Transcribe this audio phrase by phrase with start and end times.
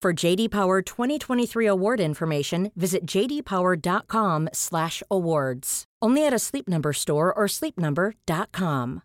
[0.00, 5.84] For JD Power 2023 award information, visit jdpower.com/awards.
[6.00, 9.02] Only at a Sleep Number store or sleepnumber.com.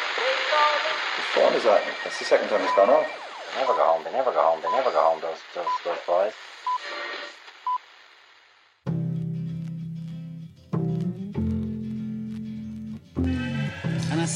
[0.00, 1.82] Whose phone is that?
[2.04, 3.06] That's the second time it's gone off.
[3.54, 4.04] They never go home.
[4.04, 4.60] They never go home.
[4.62, 5.20] They never go home.
[5.20, 6.32] Those those those boys.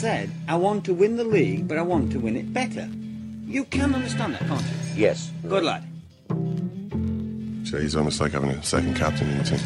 [0.05, 2.87] Said, I want to win the league, but I want to win it better.
[3.47, 4.69] You can understand that, can't you?
[4.97, 5.33] Yes.
[5.49, 5.83] Good lad.
[7.67, 9.61] So he's almost like having a second captain in the team.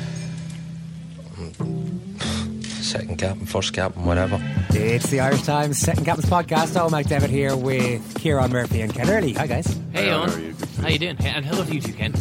[2.84, 4.38] Second captain, first captain, whatever.
[4.70, 6.80] It's the Irish Times Second Captain's Podcast.
[6.80, 9.32] Owen McDevitt here with Kieran Murphy and Ken Early.
[9.32, 9.76] Hi, guys.
[9.92, 10.30] Hey, How Owen.
[10.30, 10.54] are you?
[10.80, 11.16] How you doing?
[11.18, 12.12] And hello to you too, Ken.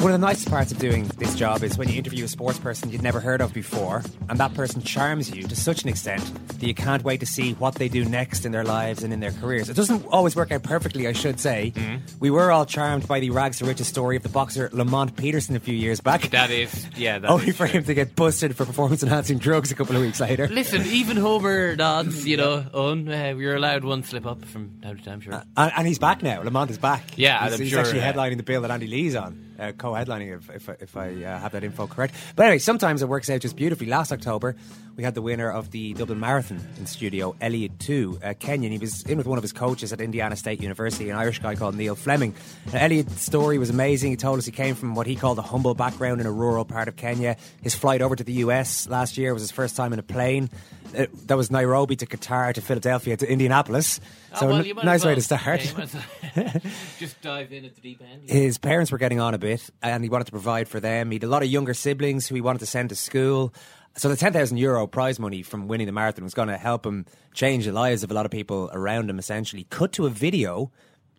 [0.00, 2.58] One of the nicest parts of doing this job is when you interview a sports
[2.58, 6.22] person you'd never heard of before, and that person charms you to such an extent
[6.58, 9.20] that you can't wait to see what they do next in their lives and in
[9.20, 9.68] their careers.
[9.68, 11.74] It doesn't always work out perfectly, I should say.
[11.76, 12.18] Mm-hmm.
[12.18, 15.54] We were all charmed by the rags to riches story of the boxer Lamont Peterson
[15.54, 16.22] a few years back.
[16.30, 17.80] That is, yeah, that Only is for true.
[17.80, 20.48] him to get busted for performance enhancing drugs a couple of weeks later.
[20.48, 24.80] Listen, even Homer nods, you know, Owen, uh, we were allowed one slip up from
[24.80, 25.42] time to time, sure.
[25.58, 26.40] And, and he's back now.
[26.42, 27.04] Lamont is back.
[27.16, 29.72] Yeah, he's, I'm he's sure, actually uh, headlining the bill that Andy Lee's on, uh,
[29.72, 32.14] co-headlining if if, I- if I uh, have that info correct.
[32.36, 33.86] But anyway, sometimes it works out just beautifully.
[33.86, 34.56] Last October,
[34.96, 38.70] we had the winner of the Dublin Marathon in studio, Elliot Too, uh, Kenyan.
[38.70, 41.54] He was in with one of his coaches at Indiana State University, an Irish guy
[41.54, 42.34] called Neil Fleming.
[42.72, 44.10] Uh, Elliot's story was amazing.
[44.10, 46.64] He told us he came from what he called a humble background in a rural
[46.64, 47.36] part of Kenya.
[47.62, 50.50] His flight over to the US last year was his first time in a plane.
[50.96, 54.00] Uh, that was Nairobi to Qatar to Philadelphia to Indianapolis.
[54.38, 55.64] So Oh, well, n- nice as way to start.
[55.64, 56.62] Yeah, you might as well.
[56.98, 58.28] Just dive in at the deep end.
[58.28, 61.10] His parents were getting on a bit, and he wanted to provide for them.
[61.10, 63.52] He had a lot of younger siblings who he wanted to send to school.
[63.96, 66.84] So the ten thousand euro prize money from winning the marathon was going to help
[66.84, 69.18] him change the lives of a lot of people around him.
[69.18, 70.70] Essentially, cut to a video.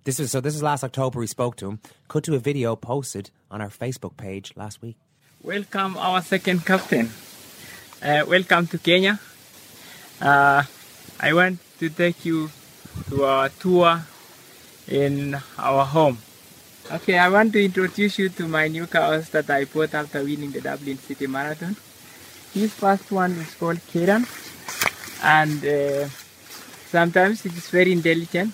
[0.03, 0.41] This was so.
[0.41, 1.19] This is last October.
[1.19, 1.79] We spoke to him.
[2.09, 4.97] Cut to a video posted on our Facebook page last week.
[5.43, 7.09] Welcome our second captain.
[8.01, 9.19] Uh, welcome to Kenya.
[10.21, 10.61] Uh,
[11.19, 12.51] I want to take you
[13.09, 14.05] to our tour
[14.87, 16.19] in our home.
[16.91, 20.51] Okay, I want to introduce you to my new cows that I bought after winning
[20.51, 21.75] the Dublin City Marathon.
[22.53, 24.29] This first one is called Kiran,
[25.23, 26.07] and uh,
[26.91, 28.53] sometimes it is very intelligent.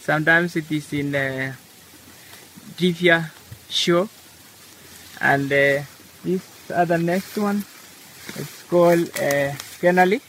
[0.00, 1.54] Sometimes it is in uh,
[2.76, 3.30] trivia
[3.70, 4.10] show,
[5.22, 5.80] and uh,
[6.22, 7.64] this other next one
[8.36, 10.20] it's called uh, Kenali.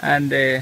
[0.00, 0.60] And uh,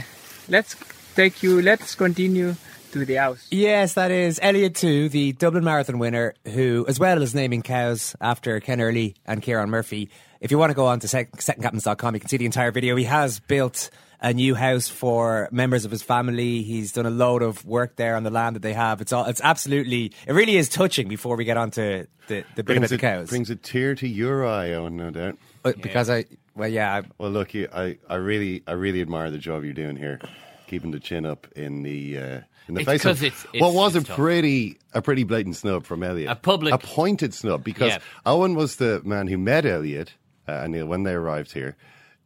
[0.48, 0.76] let's
[1.14, 1.62] take you.
[1.62, 2.54] Let's continue
[2.92, 3.46] to the house.
[3.50, 8.14] Yes, that is Elliot Too, the Dublin Marathon winner, who, as well as naming cows
[8.20, 12.14] after Ken Early and Kieran Murphy, if you want to go on to sec- secondcaptains.com,
[12.14, 12.94] you can see the entire video.
[12.96, 13.90] He has built
[14.20, 16.62] a new house for members of his family.
[16.62, 19.00] He's done a load of work there on the land that they have.
[19.00, 19.24] It's all.
[19.24, 20.12] It's absolutely.
[20.26, 21.08] It really is touching.
[21.08, 23.94] Before we get on to the the bit about Brings the cows, brings a tear
[23.96, 25.38] to your eye, Owen, no doubt.
[25.64, 26.26] Uh, because I.
[26.54, 26.94] Well, yeah.
[26.96, 30.20] I, Well, look, you, I, I really, I really admire the job you're doing here,
[30.66, 33.54] keeping the chin up in the uh, in the It's face 'cause of it's- what
[33.56, 34.16] it's- was a tough.
[34.16, 37.98] pretty, a pretty blatant snub from Elliot, A public- a pointed snub, because Yeah.
[38.24, 40.14] Owen was the man who met Elliot
[40.48, 41.76] uh, and Neil when they arrived here,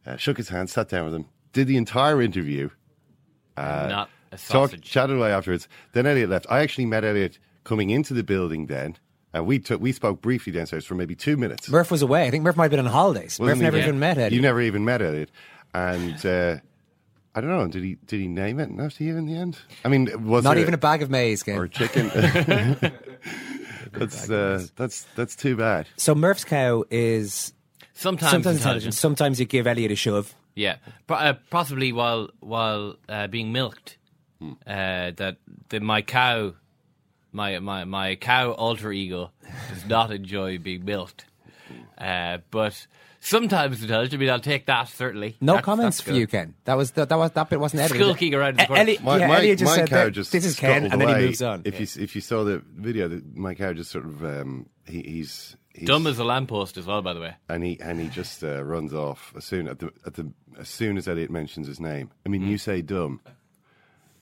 [0.05, 2.69] uh, shook his hand, sat down with him, did the entire interview,
[3.57, 4.83] Not a talked, sausage.
[4.83, 5.67] chatted away afterwards.
[5.93, 6.45] Then Elliot left.
[6.49, 8.95] I actually met Elliot coming into the building then.
[9.33, 11.69] And we took, we spoke briefly downstairs for maybe two minutes.
[11.69, 12.25] Murph was away.
[12.27, 13.37] I think Murph might have been on holidays.
[13.39, 13.83] Wasn't Murph never he?
[13.83, 14.35] even met Eddie.
[14.35, 15.29] You never even met Elliot,
[15.73, 16.57] and uh,
[17.35, 17.67] I don't know.
[17.67, 17.97] Did he?
[18.07, 19.57] Did he name it enough to you in the end?
[19.85, 21.57] I mean, was Not even a bag of maize, Ken.
[21.57, 22.09] or chicken?
[23.93, 25.87] that's uh, that's that's too bad.
[25.97, 27.53] So Murph's cow is
[27.93, 28.57] Sometimes, sometimes intelligent.
[28.57, 28.93] intelligent.
[28.95, 30.33] Sometimes you give Elliot a shove.
[30.55, 30.77] Yeah,
[31.07, 33.97] Pro- uh, possibly while while uh, being milked.
[34.39, 34.53] Hmm.
[34.65, 35.37] Uh, that
[35.69, 36.53] the, my cow,
[37.31, 39.31] my, my my cow alter ego,
[39.73, 41.25] does not enjoy being milked.
[41.97, 42.87] Uh, but
[43.19, 44.13] sometimes it does.
[44.13, 45.35] I mean, I'll take that certainly.
[45.41, 46.55] No That's- comments that's for you, Ken.
[46.65, 48.01] That was that, that was that bit wasn't edited.
[48.01, 48.81] Skulking around in the E- corner.
[48.81, 51.07] Elliot, My, yeah, my, Elliot just my said cow just this is Ken, and then
[51.07, 51.61] he moves on.
[51.65, 55.01] If you if you saw the video, the, my cow just sort of um, he,
[55.01, 57.35] he's, he's Dumb as a lamppost as well, by the way.
[57.49, 60.69] and he and he just uh, runs off as soon at the at the as
[60.69, 62.09] soon as Elliot mentions his name.
[62.25, 63.21] I mean, you say dumb,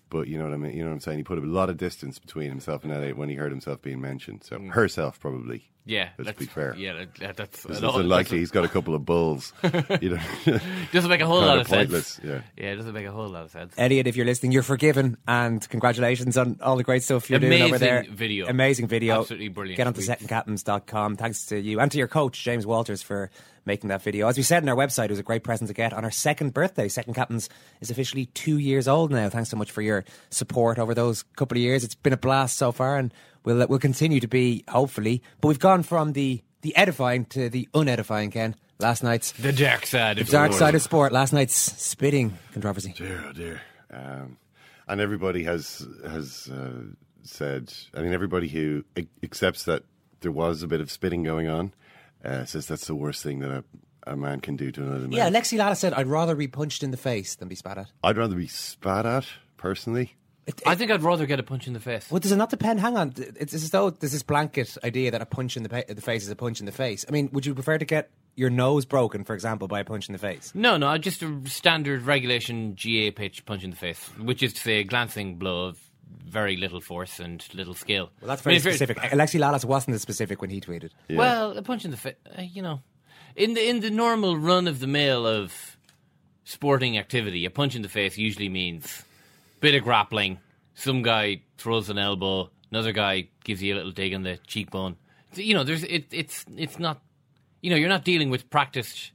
[0.09, 0.75] but you know what I mean.
[0.75, 1.17] You know what I'm saying.
[1.17, 4.01] He put a lot of distance between himself and Elliot when he heard himself being
[4.01, 4.43] mentioned.
[4.43, 4.71] So mm.
[4.71, 5.71] herself probably.
[5.87, 6.75] Yeah, let's that's be fair.
[6.75, 9.53] Yeah, that- that, that's It's, an it's all- unlikely he's got a couple of bulls.
[10.01, 10.19] you know,
[10.91, 11.79] doesn't make a whole lot of of sense.
[11.89, 12.41] pointless, yeah.
[12.57, 13.73] yeah, it doesn't make a whole lot of sense.
[13.77, 17.53] Elliot, if you're listening, you're forgiven, and congratulations on all the great stuff you're doing
[17.61, 18.05] over Amazing there.
[18.11, 18.47] video.
[18.47, 19.19] Amazing video.
[19.21, 19.77] Absolutely brilliant.
[19.77, 21.15] Get onto We- secondcaptains.com.
[21.17, 23.29] Thanks to you and to your coach, James Walters, for
[23.65, 24.27] making that video.
[24.27, 26.11] As we said on our website, it was a great present to get on our
[26.11, 26.87] second birthday.
[26.87, 27.49] Second Captains
[27.81, 29.27] is officially two years old now.
[29.29, 31.83] Thanks so much for your support over those couple of years.
[31.83, 33.13] It's been a blast so far, and
[33.47, 35.23] we'll, we'll continue to be, hopefully.
[35.41, 38.55] But we've gone from the, the edifying to the unedifying, Ken.
[38.79, 40.17] Last night's The dark side.
[40.17, 41.11] the of dark side of sport.
[41.11, 42.93] Last night's spitting controversy.
[42.95, 43.61] dear, oh dear.
[43.91, 44.37] Um,
[44.87, 46.83] and everybody has has uh,
[47.23, 47.73] said.
[47.95, 48.83] I mean, everybody who
[49.23, 49.83] accepts that
[50.21, 51.73] there was a bit of spitting going on
[52.23, 53.63] uh, says that's the worst thing that a,
[54.05, 55.11] a man can do to another man.
[55.11, 57.91] Yeah, Lexi Lala said, I'd rather be punched in the face than be spat at.
[58.03, 59.25] I'd rather be spat at
[59.57, 60.15] personally.
[60.65, 62.09] I think I'd rather get a punch in the face.
[62.09, 62.79] Well, does it not depend?
[62.79, 63.13] Hang on.
[63.17, 66.23] It's as though there's this blanket idea that a punch in the, pa- the face
[66.23, 67.05] is a punch in the face.
[67.07, 70.07] I mean, would you prefer to get your nose broken, for example, by a punch
[70.07, 70.53] in the face?
[70.55, 74.61] No, no, just a standard regulation GAA pitch punch in the face, which is to
[74.61, 75.79] say a glancing blow of
[76.25, 78.09] very little force and little skill.
[78.21, 78.97] Well, that's I mean, very specific.
[78.97, 80.91] Alexi Lalas wasn't as specific when he tweeted.
[81.09, 82.81] Well, a punch in the face, uh, you know,
[83.35, 85.77] in the in the normal run of the mill of
[86.45, 89.03] sporting activity, a punch in the face usually means
[89.59, 90.39] bit of grappling.
[90.75, 94.95] Some guy throws an elbow, another guy gives you a little dig on the cheekbone.
[95.33, 97.01] You know, there's it, it's it's not,
[97.61, 99.11] you know, you're not dealing with practiced,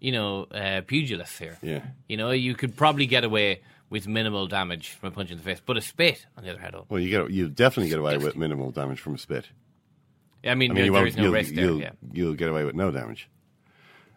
[0.00, 1.58] you know, uh, pugilists here.
[1.62, 1.82] Yeah.
[2.08, 5.42] You know, you could probably get away with minimal damage from a punch in the
[5.42, 7.98] face, but a spit, on the other hand, oh, Well, you get you definitely get
[7.98, 9.48] away with minimal damage from a spit.
[10.44, 11.64] I mean, I mean, there, you there no risk there.
[11.64, 11.90] you'll, Yeah.
[12.12, 13.28] you'll get away with no damage.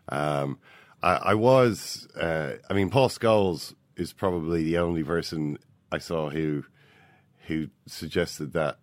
[0.09, 0.59] Um,
[1.03, 5.57] I, I was, uh, I mean, Paul Scholes is probably the only person
[5.91, 6.65] I saw who
[7.47, 8.77] who suggested that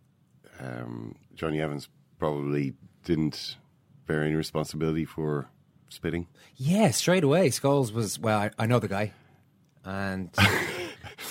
[0.60, 1.88] um, Jonny Evans
[2.18, 2.74] probably
[3.04, 3.56] didn't
[4.06, 5.48] bear any responsibility for
[5.88, 6.28] spitting.
[6.56, 7.48] Yeah, straight away.
[7.48, 9.12] Scholes was, well, I, I know the guy.
[9.84, 10.30] And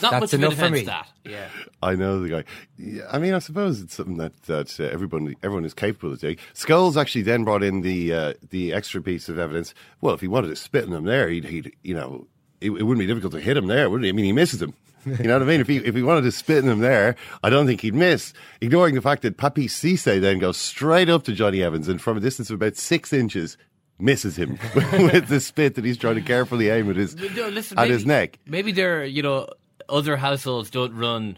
[0.01, 0.86] not That's much enough for defense, me.
[0.86, 1.07] that.
[1.24, 1.48] Yeah.
[1.81, 2.44] I know the guy.
[2.78, 6.19] Yeah, I mean, I suppose it's something that that uh, everyone everyone is capable of
[6.19, 6.36] doing.
[6.54, 9.74] Scholes actually then brought in the uh, the extra piece of evidence.
[10.01, 12.28] Well, if he wanted to spit in them there, he'd, he'd you know,
[12.62, 14.10] it, it wouldn't be difficult to hit him there, would it?
[14.10, 14.74] I mean, he misses him.
[15.04, 15.62] You know what I mean?
[15.62, 18.34] If he if he wanted to spit in him there, I don't think he'd miss.
[18.62, 22.18] Ignoring the fact that Papiss Cisse then goes straight up to Jonny Evans and from
[22.18, 23.58] a distance of about six inches
[23.98, 27.80] misses him with the spit that he's trying to carefully aim at his No, listen,
[27.80, 28.40] at maybe, his neck.
[28.46, 29.48] Maybe there, you know,
[29.90, 31.38] other households don't run,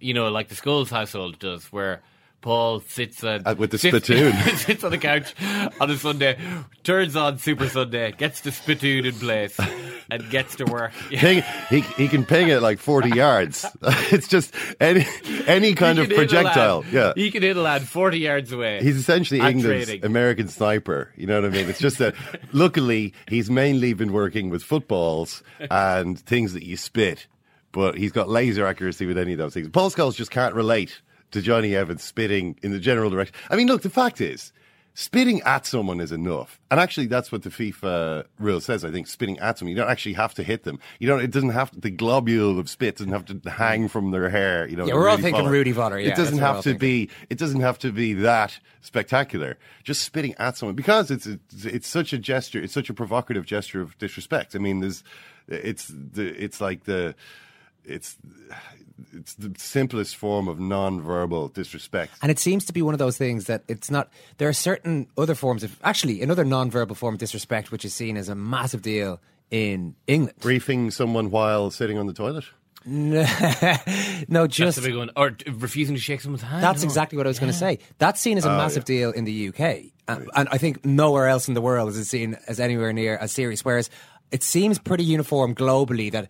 [0.00, 2.02] you know, like the Scholes household does, where
[2.42, 4.32] Paul sits at, Uh, with the sits, spittoon.
[4.56, 5.34] sits on the couch
[5.80, 6.38] on a Sunday,
[6.84, 9.58] turns on Super Sunday, gets the spittoon in place,
[10.10, 10.92] and gets to work.
[11.10, 13.64] ping, he he can ping it like forty yards.
[13.82, 15.06] it's just any
[15.46, 16.84] any kind of lad- projectile.
[16.90, 18.80] Yeah, he can hit a lad forty yards away.
[18.82, 20.04] he's essentially England's training.
[20.04, 21.12] American sniper.
[21.16, 21.68] You know what I mean?
[21.68, 22.14] It's just that
[22.52, 27.26] luckily he's mainly been working with footballs and things that you spit,
[27.72, 29.68] but he's got laser accuracy with any of those things.
[29.68, 31.00] Paul Scholes just can't relate
[31.32, 33.34] to Jonny Evans spitting in the general direction.
[33.50, 34.52] I mean, look, the fact is.
[34.98, 38.82] Spitting at someone is enough, and actually, that's what the FIFA rule says.
[38.82, 40.78] I think spitting at someone, you don't actually have to hit them.
[40.98, 41.20] You don't.
[41.20, 44.66] It doesn't have the globule of spit doesn't have to hang from their hair.
[44.66, 44.86] You know.
[44.86, 45.44] Yeah, we're all thinking.
[45.44, 47.10] Rudi Voller, yeah, it doesn't that's what we're all have to be.
[47.28, 49.58] It doesn't have to be that spectacular.
[49.84, 52.62] Just spitting at someone because it's it's, it's such a gesture.
[52.62, 54.56] It's such a provocative gesture of disrespect.
[54.56, 55.04] I mean, there's
[55.46, 57.14] it's the it's like the
[57.84, 58.16] it's
[59.12, 62.12] it's the simplest form of non-verbal disrespect.
[62.22, 64.08] And it seems to be one of those things that it's not.
[64.38, 68.16] There are certain other forms of, actually, another non-verbal form of disrespect, which is seen
[68.16, 70.38] as a massive deal in England.
[70.40, 72.44] Briefing someone while sitting on the toilet.
[72.88, 75.10] no, That's just the big one.
[75.16, 76.62] Or refusing to shake someone's hand.
[76.62, 76.86] That's no.
[76.86, 77.80] exactly what I was going to say.
[77.98, 80.84] That's seen as a Oh, massive deal in the UK, and, uh, and I think
[80.84, 83.64] nowhere else in the world is it seen as anywhere near as serious.
[83.64, 83.90] Whereas
[84.30, 86.28] it seems pretty uniform globally that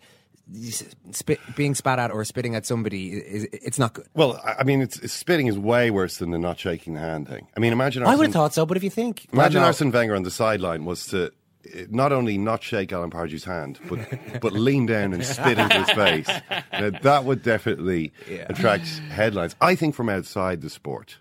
[1.11, 4.07] spit, being spat at or spitting at somebody is it's not good.
[4.13, 7.27] Well, I mean, it's, it's spitting is way worse than the not shaking the hand
[7.27, 7.47] thing.
[7.55, 8.03] I mean, imagine.
[8.03, 9.61] I would have thought so, but if you think, Imagine.
[9.61, 11.31] Arsene Wenger on the sideline was to
[11.73, 13.99] eh, not only not shake Alan Pardew's hand, but
[14.41, 16.29] but lean down and spit into his face.
[16.71, 18.13] Now, that would definitely
[18.47, 19.55] attract headlines.
[19.61, 21.17] I think from outside the sport.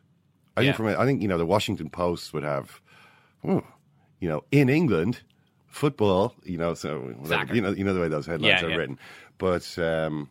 [0.56, 0.66] I Yeah.
[0.72, 2.80] think from I think you know the Washington Post would have,
[3.44, 3.62] oh,
[4.20, 5.20] you know, in England,
[5.76, 6.34] football.
[6.44, 8.76] You know, so whatever, you know you know the way those headlines Yeah, are yeah.
[8.76, 8.98] written.
[9.38, 10.30] But um,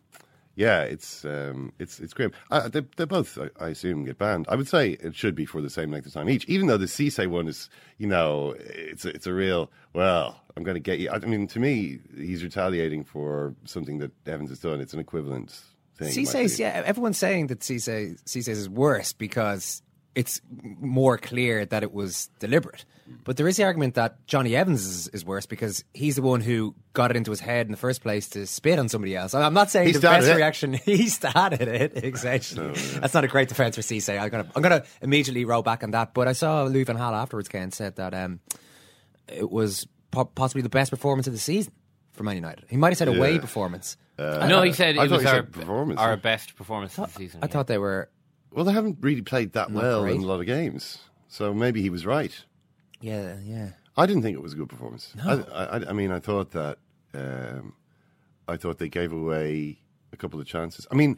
[0.56, 2.32] yeah, it's um, it's it's grim.
[2.50, 4.46] Uh, they, they both, I, I assume, get banned.
[4.48, 6.44] I would say it should be for the same length of time each.
[6.46, 9.70] Even though the Cisse one is, you know, it's a, it's a real.
[9.92, 11.10] Well, I'm going to get you.
[11.10, 14.80] I mean, to me, he's retaliating for something that Evans has done.
[14.80, 15.50] It's an equivalent
[15.96, 16.08] thing.
[16.08, 16.74] in my Cisse's, opinion.
[16.74, 19.82] yeah, everyone's saying that Cisse, Cisse's is worse because
[20.16, 20.40] it's
[20.80, 22.84] more clear that it was deliberate.
[23.22, 26.40] But there is the argument that Jonny Evans is, is worse because he's the one
[26.40, 29.32] who got it into his head in the first place to spit on somebody else.
[29.34, 30.36] I'm not saying He the started best it.
[30.36, 30.72] reaction.
[30.84, 32.72] He started it, exactly.
[32.98, 34.08] That's not a great defence for Cisse.
[34.20, 36.14] I'm gonna, I'm gonna immediately roll back on that.
[36.14, 38.40] But I saw Louis Van Gaal afterwards, Ken, said that um,
[39.28, 41.72] it was po- possibly the best performance of the season
[42.12, 42.64] for Man United.
[42.70, 43.40] He might have said away Yeah.
[43.40, 43.96] performance.
[44.18, 47.40] no, he said I it thought was our said our best performance of the season.
[47.42, 47.52] I yeah.
[47.52, 48.08] thought they were
[48.50, 50.16] Well, they haven't really played that Not well great.
[50.16, 50.98] in a lot of games,
[51.28, 52.32] so maybe he was right.
[53.00, 53.70] Yeah, yeah.
[53.96, 55.12] I didn't think it was a good performance.
[55.24, 56.78] I, I, I mean, I thought that
[57.14, 57.74] um,
[58.48, 59.78] I thought they gave away
[60.12, 60.86] a couple of chances.
[60.90, 61.16] I mean,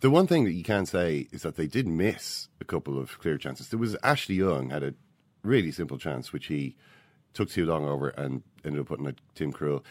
[0.00, 3.18] the one thing that you can say is that they did miss a couple of
[3.18, 3.68] clear chances.
[3.68, 4.94] There was Ashley Young had a
[5.42, 6.76] really simple chance which he
[7.34, 9.82] took too long over and ended up putting at Tim Krul.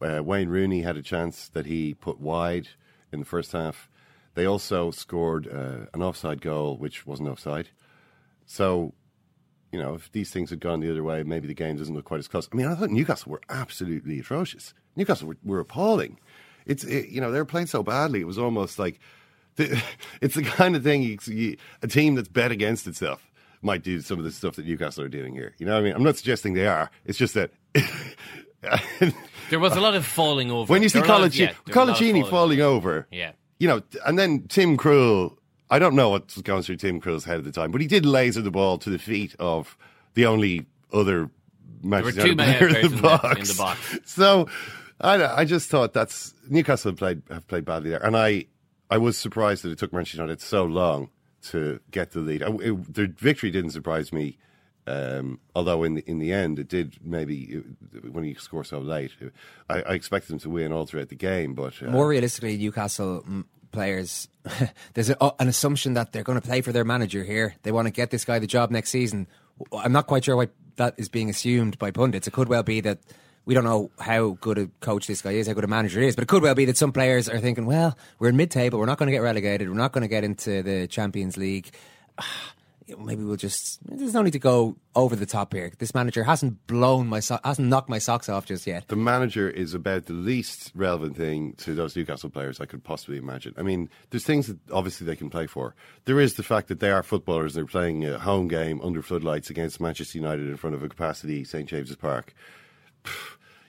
[0.00, 2.68] Uh, Wayne Rooney had a chance that he put wide
[3.12, 3.88] in the first half.
[4.36, 7.70] They also scored uh, an offside goal, which wasn't offside.
[8.46, 8.94] So
[9.72, 12.04] you know, if these things had gone the other way, maybe the game doesn't look
[12.04, 12.48] quite as close.
[12.52, 14.72] I mean, I thought Newcastle were absolutely atrocious.
[14.94, 16.18] Newcastle were, were appalling.
[16.66, 18.20] It's it, you know they were playing so badly.
[18.20, 19.00] It was almost like
[19.56, 19.82] the,
[20.20, 23.26] it's the kind of thing you, you, a team that's bet against itself
[23.62, 25.54] might do some of the stuff that Newcastle are doing here.
[25.58, 25.94] You know what I mean?
[25.94, 26.90] I'm not suggesting they are.
[27.04, 27.50] It's just that.
[29.50, 30.70] There was a lot of falling over.
[30.72, 32.06] when you see There were a lot of- Colaci- yeah, there were a lot of
[32.06, 33.32] Colaccini falling over, Yeah.
[33.58, 35.36] You know, and then Tim Krul.
[35.68, 37.86] I don't know what was going through Tim Krul's head at the time, but he
[37.88, 39.76] did laser the ball to the feet of
[40.14, 41.28] the only other
[41.82, 43.40] Manchester United player in the box.
[43.50, 43.98] in the box.
[44.04, 44.48] So
[45.00, 48.46] I, I just thought that's Newcastle have played have played badly there, and I
[48.90, 51.10] I was surprised that it took Manchester United so long
[51.50, 52.42] to get the lead.
[52.44, 54.38] I- it- the victory didn't surprise me.
[54.86, 57.62] Um, although in the, in the end it did maybe
[58.10, 59.10] when you score so late,
[59.68, 61.54] I, I expected them to win all throughout the game.
[61.54, 64.28] But uh, More realistically, Newcastle mm, players,
[64.94, 67.54] there's a, an assumption that they're going to play for their manager here.
[67.62, 69.26] They want to get this guy the job next season.
[69.72, 72.28] I'm not quite sure why that is being assumed by pundits.
[72.28, 72.98] It could well be that
[73.44, 76.14] we don't know how good a coach this guy is, how good a manager is,
[76.14, 78.86] but it could well be that some players are thinking, well, we're in mid-table, we're
[78.86, 81.70] not going to get relegated, we're not going to get into the Champions League.
[82.98, 83.80] Maybe we'll just.
[83.84, 85.72] There's no need to go over the top here.
[85.78, 88.86] This manager hasn't blown my so- hasn't knocked my socks off just yet.
[88.88, 93.16] the manager is about the least relevant thing to those Newcastle players I could possibly
[93.16, 93.54] imagine.
[93.56, 95.74] I mean, there's things that obviously they can play for.
[96.04, 97.54] There is the fact that they are footballers.
[97.54, 101.42] They're playing a home game under floodlights against Manchester United in front of a capacity
[101.44, 102.34] St James's Park.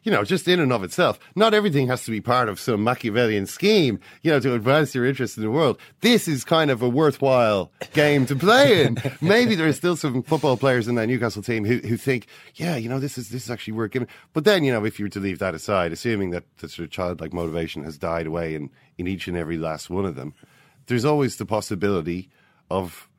[0.08, 2.82] You know, just in and of itself, not everything has to be part of some
[2.82, 5.78] Machiavellian scheme, you know, to advance your interest in the world.
[6.00, 9.00] This is kind of a worthwhile game to play in.
[9.22, 12.78] Maybe there are still some football players in that Newcastle team who, who think, yeah,
[12.78, 14.08] you know, this is this is actually worth giving.
[14.32, 16.86] But then, you know, if you were to leave that aside, assuming that the sort
[16.86, 20.34] of childlike motivation has died away in, in each and every last one of them,
[20.86, 22.30] there's always the possibility
[22.72, 23.10] of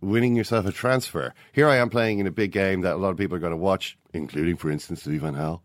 [0.00, 1.32] winning yourself a transfer.
[1.52, 3.52] Here I am playing in a big game that a lot of people are going
[3.52, 5.60] to watch, including, for instance, Louis Van Gaal.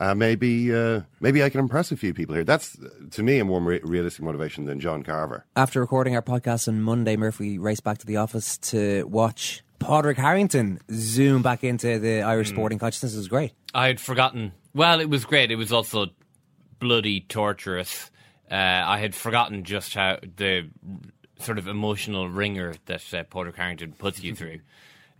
[0.00, 2.42] Uh, maybe, uh, maybe I can impress a few people here.
[2.42, 5.44] That's uh, to me a more re- realistic motivation than John Carver.
[5.54, 10.16] After recording our podcast on Monday, Murphy raced back to the office to watch Padraig
[10.16, 13.14] Harrington zoom back into the Irish sporting consciousness.
[13.14, 13.52] It was great.
[13.74, 14.52] I had forgotten.
[14.74, 15.50] Well, it was great.
[15.50, 16.06] It was also
[16.78, 18.10] bloody torturous.
[18.50, 20.70] Uh, I had forgotten just how the
[21.38, 24.60] sort of emotional wringer that uh, Padraig Harrington puts you through.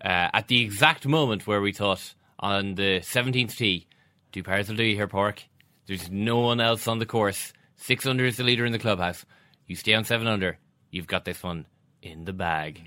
[0.02, 3.86] Uh, at the exact moment where we thought on the 17th tee,
[4.32, 5.42] two pairs will do you here, Pork.
[5.86, 7.52] There's no one else on the course.
[7.76, 9.24] Six under is the leader in the clubhouse.
[9.66, 10.58] You stay on seven under.
[10.90, 11.66] You've got this one
[12.02, 12.82] in the bag.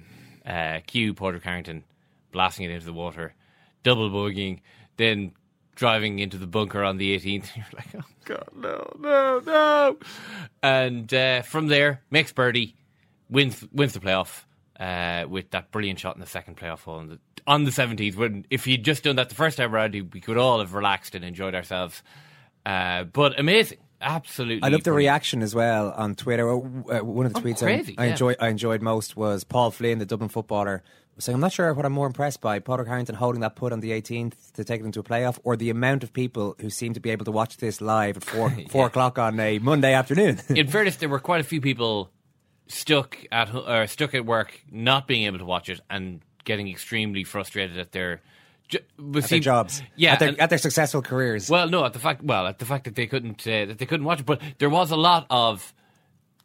[0.45, 1.83] Uh, cue Padraig Harrington
[2.31, 3.33] blasting it into the water,
[3.83, 4.59] double bogeying,
[4.97, 5.31] then
[5.75, 7.49] driving into the bunker on the 18th.
[7.55, 9.97] You're like, oh god, no, no, no!
[10.61, 12.75] And uh, from there, makes birdie,
[13.29, 14.43] wins wins the playoff
[14.79, 18.15] uh, with that brilliant shot in the second playoff hole on the on the 17th.
[18.15, 21.15] When if he'd just done that the first time around, we could all have relaxed
[21.15, 22.01] and enjoyed ourselves.
[22.65, 24.63] Uh, but amazing, absolutely.
[24.63, 25.11] I loved the brilliant.
[25.11, 26.49] reaction as well on Twitter.
[26.49, 26.57] Uh,
[27.03, 28.11] one of the Oh, tweets crazy, I, I yeah.
[28.11, 30.81] enjoyed I enjoyed most was Paul Flynn, the Dublin footballer,
[31.19, 33.81] saying, I'm not sure what I'm more impressed by Padraig Harrington holding that put on
[33.81, 36.93] the 18th to take it into a playoff, or the amount of people who seem
[36.93, 40.39] to be able to watch this live at four four o'clock on a Monday afternoon.
[40.49, 42.09] In fairness, there were quite a few people
[42.67, 47.23] stuck at or stuck at work, not being able to watch it and getting extremely
[47.23, 48.21] frustrated at their.
[48.73, 48.83] at
[49.29, 51.49] their jobs, yeah, at their, and- at their successful careers.
[51.49, 53.85] Well, no, at the fact, well, at the fact that they couldn't uh, that they
[53.85, 55.73] couldn't watch it, but there was a lot of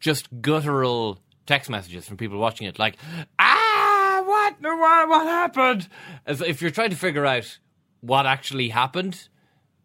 [0.00, 2.97] just guttural text messages from people watching it, like,
[3.38, 5.88] ah, what, what, what happened?
[6.26, 7.59] As if you're trying to figure out
[8.00, 9.28] what actually happened,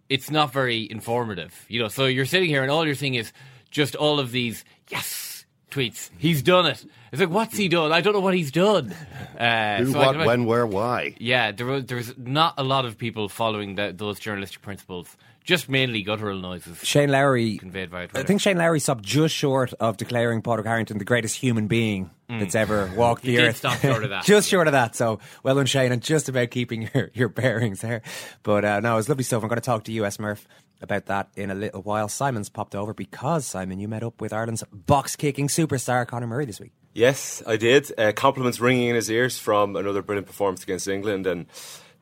[0.10, 1.88] it's not very informative, you know.
[1.88, 3.32] So you're sitting here and all you're seeing is
[3.72, 6.10] just all of these yes tweets.
[6.18, 6.86] He's done it.
[7.14, 7.92] It's like, what's he done?
[7.94, 8.94] I don't know what he's done.
[9.40, 11.16] Uh, Who, so what, imagine- when, where, why?
[11.20, 15.16] yeah, there was there was not a lot of people following that those journalistic principles.
[15.44, 16.80] Just mainly guttural noises.
[16.86, 20.98] Shane Lowry conveyed via I think Shane Lowry stopped just short of declaring Padraig Harrington
[21.00, 23.28] the greatest human being that's ever walked Mm.
[23.28, 23.58] He the did earth.
[23.58, 24.24] stop short of that.
[24.26, 24.96] just short of that.
[24.96, 28.02] So well done, Shane, and just about keeping your, your bearings there.
[28.44, 29.44] But uh, no, it was lovely stuff.
[29.44, 30.18] I'm going to talk to you, S.
[30.18, 30.48] Murph,
[30.82, 32.08] about that in a little while.
[32.08, 36.46] Simon's popped over because, Simon, you met up with Ireland's box kicking superstar, Conor Murray,
[36.46, 36.72] this week.
[36.94, 37.92] Yes, I did.
[37.98, 41.48] Uh, compliments ringing in his ears from another brilliant performance against England, and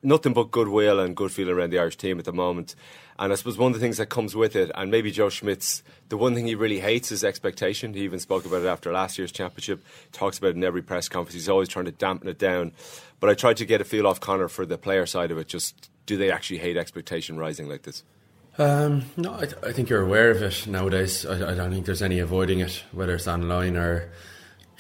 [0.04, 2.76] nothing but goodwill and good feeling around the Irish team at the moment.
[3.18, 5.84] And I suppose one of the things that comes with it, and maybe Joe Schmidt's,
[6.10, 7.94] the one thing he really hates is expectation.
[7.94, 11.08] He even spoke about it after last year's championship, talks about it in every press
[11.08, 11.36] conference.
[11.36, 12.72] He's always trying to dampen it down.
[13.20, 15.48] But I tried to get a feel off Conor for the player side of it.
[15.48, 18.04] Just do they actually hate expectation rising like this?
[18.58, 21.26] Um, no, I, I think you're aware of it nowadays.
[21.26, 24.12] I, I don't think there's any avoiding it, whether it's online or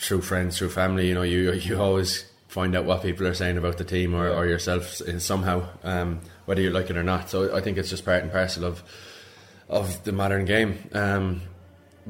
[0.01, 1.07] through friends, through family.
[1.07, 4.27] You know, you you always find out what people are saying about the team or,
[4.27, 7.29] or yourself somehow, um, whether you like it or not.
[7.29, 8.83] So I think it's just part and parcel of
[9.69, 10.89] of the modern game.
[10.91, 11.41] Um,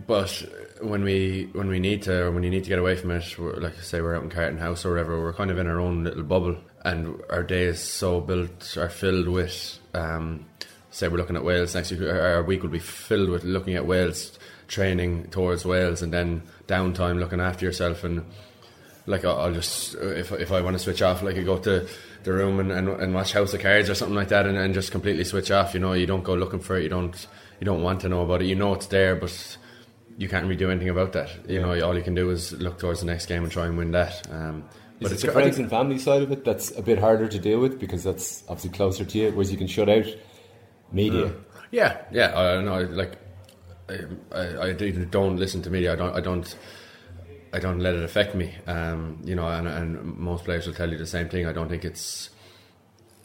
[0.07, 0.43] but
[0.81, 3.77] when we when we need to, when you need to get away from it, like
[3.77, 5.21] I say, we're out in Carton House or whatever.
[5.21, 9.27] We're kind of in our own little bubble, and our days so built are filled
[9.27, 9.79] with.
[9.93, 10.45] Um,
[10.91, 12.01] say we're looking at Wales next week.
[12.01, 17.19] Our week will be filled with looking at Wales, training towards Wales, and then downtime,
[17.19, 18.25] looking after yourself, and
[19.05, 21.87] like I'll, just if if I want to switch off, like I go to
[22.23, 24.73] the room and, and, and watch House of Cards or something like that, and, and
[24.73, 25.73] just completely switch off.
[25.73, 26.83] You know, you don't go looking for it.
[26.83, 27.27] You don't
[27.59, 28.45] you don't want to know about it.
[28.47, 29.57] You know it's there, but
[30.17, 31.29] you can't really do anything about that.
[31.49, 33.77] You know, all you can do is look towards the next game and try and
[33.77, 34.27] win that.
[34.31, 34.63] Um,
[34.99, 37.39] Is it it's the friends and family side of it that's a bit harder to
[37.39, 40.05] deal with because that's obviously closer to you, whereas you can shut out
[40.91, 41.27] media.
[41.27, 41.43] Mm.
[41.71, 42.37] Yeah, yeah.
[42.37, 42.81] I know.
[42.83, 43.17] Like,
[43.91, 45.93] I, I, I do- don't listen to media.
[45.93, 46.15] I don't.
[46.15, 46.55] I don't.
[47.53, 48.55] I don't let it affect me.
[48.65, 51.45] Um, you know, and, and most players will tell you the same thing.
[51.45, 52.29] I don't think it's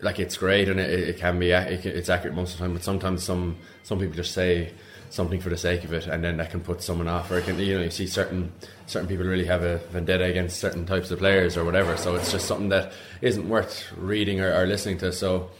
[0.00, 2.74] like it's great and it, it can be it, it's accurate most of the time.
[2.74, 4.72] But sometimes some some people just say
[5.10, 7.30] something for the sake of it, and then that can put someone off.
[7.30, 8.52] Or can, you know, you see certain
[8.86, 11.96] certain people really have a vendetta against certain types of players or whatever.
[11.96, 15.12] So it's just something that isn't worth reading or, or listening to.
[15.12, 15.50] So.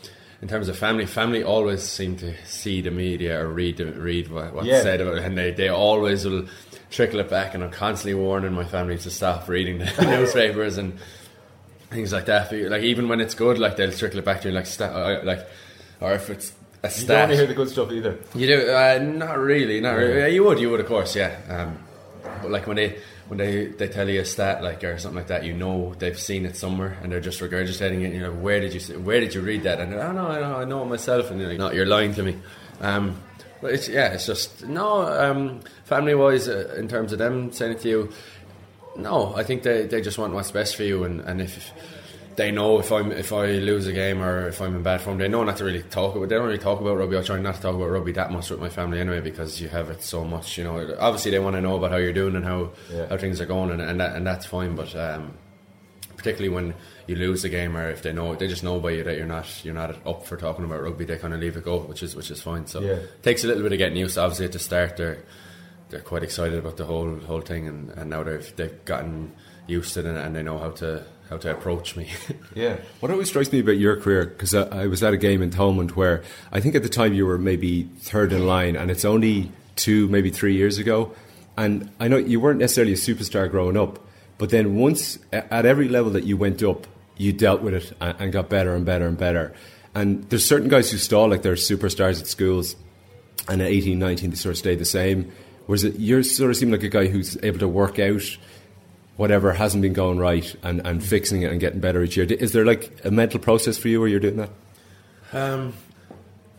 [0.43, 4.53] In terms of family, family always seem to see the media or read read what,
[4.55, 4.83] what's Yeah.
[4.83, 6.45] said about it, and they, they always will
[6.91, 7.55] trickle it back.
[7.55, 10.99] And I'm constantly warning my family to stop reading the newspapers and
[11.91, 12.53] things like that.
[12.53, 15.21] Like even when it's good, like they'll trickle it back to you, like sta- uh,
[15.25, 15.47] like,
[16.01, 17.19] or if it's a You don't stat.
[17.21, 18.19] want to hear the good stuff either.
[18.35, 18.71] You do?
[18.71, 19.81] Uh, not really.
[19.81, 20.19] Not really.
[20.21, 20.61] Yeah, you would.
[20.61, 21.17] You would, of course.
[21.17, 21.35] Yeah.
[21.49, 21.79] Um,
[22.43, 25.29] but like when they when they, they tell you a stat like or something like
[25.29, 28.15] that, you know they've seen it somewhere and they're just regurgitating it.
[28.15, 29.81] You know, where did you where did you read that?
[29.81, 31.31] And they're, oh no, I know, I know it myself.
[31.31, 32.37] And you're like, no, you're lying to me.
[32.81, 33.21] Um,
[33.61, 35.03] but it's yeah, it's just no.
[35.03, 38.13] Um, family wise, uh, in terms of them saying it to you,
[38.97, 39.35] no.
[39.35, 41.73] I think they, they just want what's best for you, and, and if
[42.37, 45.19] they know if I'm if I lose a game or if I'm in bad form,
[45.19, 46.29] they know not to really talk about.
[46.29, 47.17] They don't really talk about rugby.
[47.19, 49.69] I try not to talk about rugby that much with my family anyway because you
[49.69, 50.59] have it so much.
[50.59, 53.09] You know, obviously they want to know about how you're doing and how Yeah.
[53.09, 54.77] how things are going, and and, that, and that's fine.
[54.77, 55.33] But um,
[56.17, 56.75] particularly when
[57.07, 59.27] you lose a game or if they know they just know by you that you're
[59.27, 62.03] not you're not up for talking about rugby, they kind of leave it go, which
[62.03, 62.67] is which is fine.
[62.67, 62.93] So Yeah.
[62.95, 64.15] it takes a little bit of getting used.
[64.15, 64.23] to.
[64.23, 65.19] Obviously, at the start, they're
[65.89, 69.33] they're quite excited about the whole whole thing, and, and now they've they've gotten
[69.69, 72.11] used to it and, and they know how to how to approach me.
[72.55, 72.79] Yeah.
[73.01, 75.51] What always strikes me about your career, because I, I was at a game in
[75.51, 79.05] Thomond where I think at the time you were maybe third in line, and it's
[79.05, 81.15] only two, maybe three years ago.
[81.59, 83.99] And I know you weren't necessarily a superstar growing up,
[84.39, 86.87] but then once at every level that you went up,
[87.19, 89.53] you dealt with it and, and got better and better and better.
[89.95, 92.75] And there's certain guys who stall like they're superstars at schools,
[93.49, 95.31] and at 18, 19, they sort of stay the same.
[95.67, 98.23] Whereas it, you sort of seem like a guy who's able to work out
[99.17, 102.27] whatever hasn't been going right and, and fixing it and getting better each year.
[102.27, 104.51] Is there like a mental process for you where you're doing that?
[105.33, 105.73] Um,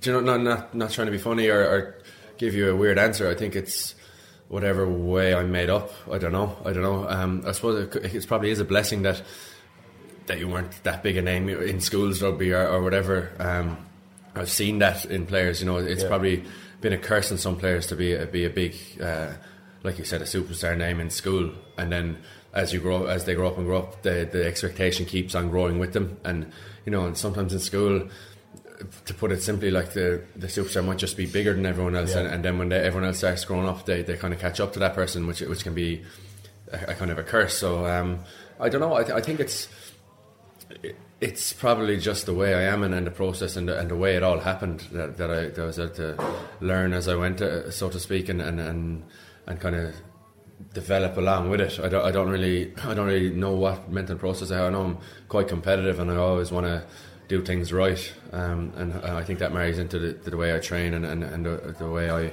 [0.02, 1.96] do you know, not not not trying to be funny or, or
[2.38, 3.30] give you a weird answer.
[3.30, 3.96] I think it's
[4.50, 5.92] whatever way I'm made up.
[6.12, 6.56] I don't know.
[6.64, 7.08] I don't know.
[7.10, 9.22] Um, I suppose it, it probably is a blessing that
[10.28, 13.32] that you weren't that big a name in schools rugby or, or whatever.
[13.40, 13.78] Um,
[14.36, 15.62] I've seen that in players.
[15.62, 16.10] You know, it's Yeah.
[16.10, 16.44] probably
[16.82, 19.30] been a curse in some players to be a, be a big, uh,
[19.84, 22.18] like you said, a superstar name in school, and then
[22.62, 25.50] as you grow, as they grow up and grow up, the the expectation keeps on
[25.50, 26.52] growing with them, and
[26.86, 28.08] you know, and sometimes in school.
[29.06, 32.12] To put it simply, like the, the superstar might just be bigger than everyone else,
[32.14, 32.20] Yeah.
[32.22, 34.60] and, and then when they, everyone else starts growing up, they, they kind of catch
[34.60, 36.04] up to that person, which which can be
[36.72, 37.58] a, a kind of a curse.
[37.58, 38.20] So um,
[38.60, 38.94] I don't know.
[38.94, 39.68] I, th- I think it's
[40.84, 43.90] it- it's probably just the way I am and, and the process and the, and
[43.90, 46.10] the way it all happened that, that I that I was able to
[46.62, 49.04] learn as I went, uh, so to speak, and and and,
[49.48, 49.96] and kind of
[50.82, 51.80] develop along with it.
[51.80, 54.68] I don't, I don't really I don't really know what mental process I have.
[54.68, 56.84] I know I'm quite competitive and I always want to
[57.28, 60.94] do things right, um, and I think that marries into the, the way I train
[60.94, 62.32] and, and, and the, the way I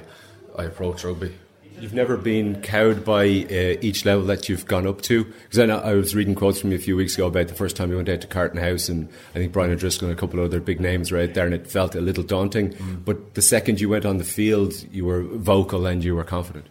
[0.61, 1.33] I approach rugby.
[1.81, 5.25] You've never been cowed by uh, each level that you've gone up to?
[5.25, 7.75] Because I, I was reading quotes from you a few weeks ago about the first
[7.75, 10.39] time you went out to Carton House, and I think Brian O'Driscoll and a couple
[10.39, 12.75] of other big names were out there, and it felt a little daunting.
[13.03, 16.67] But the second you went on the field, you were vocal and you were confident.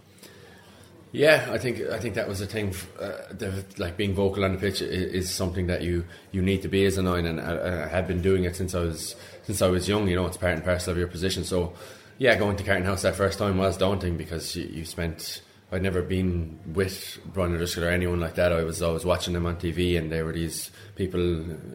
[1.15, 2.75] Yeah, I think I think that was a thing.
[2.99, 6.63] Uh, the, like being vocal on the pitch is, is something that you, you need
[6.63, 9.15] to be as a nine, and I, I have been doing it since I was
[9.45, 10.09] since I was young.
[10.09, 11.45] You know, it's part and parcel of your position.
[11.45, 11.73] So,
[12.19, 15.41] yeah, going to Carton House that first time was daunting because you, you spent.
[15.71, 18.53] I'd never been with Brian O'Driscoll or anyone like that.
[18.53, 21.21] I was always watching them on TV, and they were these people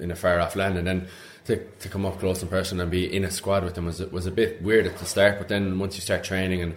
[0.02, 1.08] in a far off land, and then.
[1.46, 4.00] To, to come up close in person and be in a squad with them was
[4.12, 6.76] was a bit weird at the start, but then once you start training and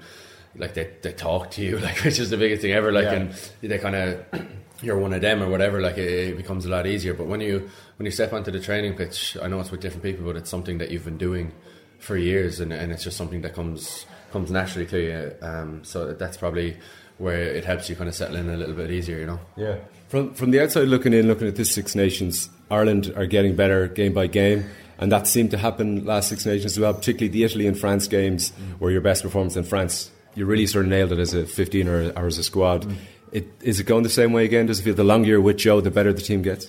[0.56, 3.12] like they, they talk to you like which is the biggest thing ever like Yeah.
[3.14, 4.24] and they kind of
[4.82, 7.40] you're one of them or whatever like it, it becomes a lot easier but when
[7.40, 10.36] you when you step onto the training pitch I know it's with different people but
[10.36, 11.52] it's something that you've been doing
[11.98, 16.12] for years and, and it's just something that comes comes naturally to you um, so
[16.12, 16.76] that's probably
[17.18, 19.76] where it helps you kind of settle in a little bit easier you know Yeah.
[20.08, 23.88] From from the outside looking in, looking at this Six Nations, Ireland are getting better
[23.88, 24.66] game by game,
[24.98, 26.92] and that seemed to happen last Six Nations as well.
[26.92, 30.10] Particularly the Italy and France games were your best performance in France.
[30.34, 32.86] You really sort of nailed it as a 15 or, as a squad.
[33.32, 34.66] It, is it going the same way again?
[34.66, 36.68] Does it feel the longer you're with Joe, the better the team gets?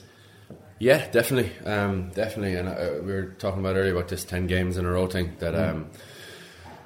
[0.79, 2.55] Yeah, definitely, um, definitely.
[2.55, 5.35] And uh, we were talking about earlier about this ten games in a row thing
[5.39, 5.69] that Mm.
[5.69, 5.85] um,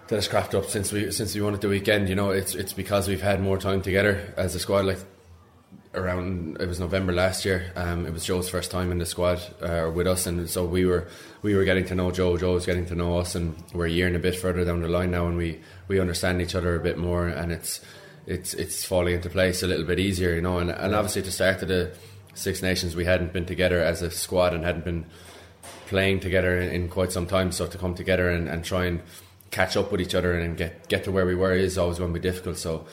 [0.07, 2.07] that has cropped up since we since we won at the weekend.
[2.09, 4.85] You know, it's it's because we've had more time together as a squad.
[4.85, 4.99] Like
[5.97, 7.71] around it was November last year.
[7.75, 10.86] Um, it was Joe's first time in the squad uh, with us, and so we
[10.86, 11.07] were
[11.41, 12.38] we were getting to know Joe.
[12.38, 14.81] Joe was getting to know us, and we're a year and a bit further down
[14.81, 17.81] the line now, and we we understand each other a bit more, and it's
[18.25, 20.60] it's it's falling into place a little bit easier, you know.
[20.60, 21.91] And and obviously, to start of the
[22.33, 25.05] Six Nations, we hadn't been together as a squad and hadn't been
[25.88, 27.51] playing together in, in quite some time.
[27.51, 29.01] So to come together and, and try and
[29.49, 32.13] catch up with each other and get get to where we were is always going
[32.13, 32.57] to be difficult.
[32.57, 32.86] So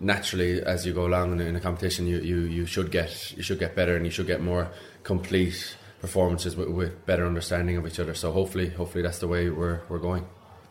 [0.00, 3.42] naturally, as you go along in, in a competition, you, you, you should get you
[3.42, 4.70] should get better and you should get more
[5.02, 8.14] complete performances with, with better understanding of each other.
[8.14, 10.26] So hopefully, hopefully that's the way we're we're going.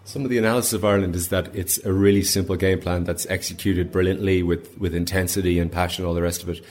[0.06, 3.28] Some of the analysis of Ireland is that it's a really simple game plan that's
[3.28, 6.66] executed brilliantly with, with intensity and passion, all the rest of it.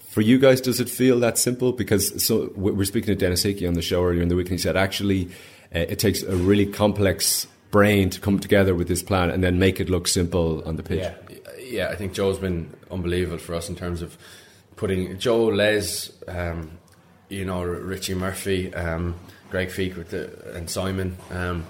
[0.00, 1.72] For you guys, does it feel that simple?
[1.72, 4.48] Because so we we're speaking to Denis Hickie on the show earlier in the week,
[4.48, 5.26] and he said actually
[5.72, 9.60] uh, it takes a really complex brain to come together with this plan and then
[9.60, 10.98] make it look simple on the pitch.
[10.98, 11.14] Yeah,
[11.70, 11.88] yeah.
[11.88, 14.16] I think Joe's been unbelievable for us in terms of
[14.76, 16.78] putting Joe, Les, um,
[17.28, 19.14] you know, Richie Murphy, um,
[19.50, 21.16] Greg Feek with the, and Simon.
[21.30, 21.66] Um,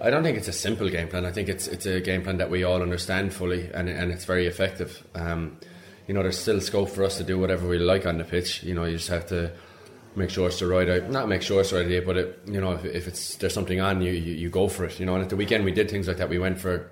[0.00, 1.24] I don't think it's a simple game plan.
[1.24, 4.24] I think it's it's a game plan that we all understand fully, and and it's
[4.24, 5.04] very effective.
[5.14, 5.58] Um,
[6.06, 8.62] you know, there's still scope for us to do whatever we like on the pitch.
[8.62, 9.52] You know, you just have to
[10.14, 11.08] make sure it's the right idea.
[11.08, 13.54] Not make sure it's the right idea, but it, you know, if, if it's there's
[13.54, 15.00] something on, you, you you go for it.
[15.00, 16.28] You know, and at the weekend we did things like that.
[16.28, 16.90] We went for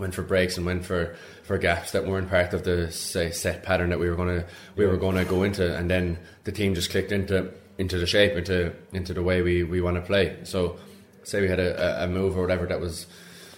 [0.00, 3.62] went for breaks and went for, for gaps that weren't part of the say set
[3.62, 4.44] pattern that we were gonna
[4.76, 8.32] we were gonna go into, and then the team just clicked into into the shape
[8.32, 10.38] into into the way we, we want to play.
[10.44, 10.78] So,
[11.22, 13.06] say we had a, a move or whatever that was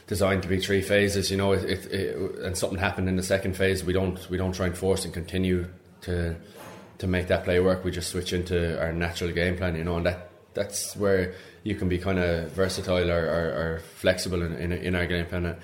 [0.07, 3.23] designed to be three phases, you know, it, it, it, and something happened in the
[3.23, 5.67] second phase, we don't we don't try and force and continue
[6.03, 6.37] to
[6.99, 7.85] to make that play work.
[7.85, 11.75] We just switch into our natural game plan, you know, and that that's where you
[11.75, 15.57] can be kind of versatile or, or, or flexible in, in in our game plan.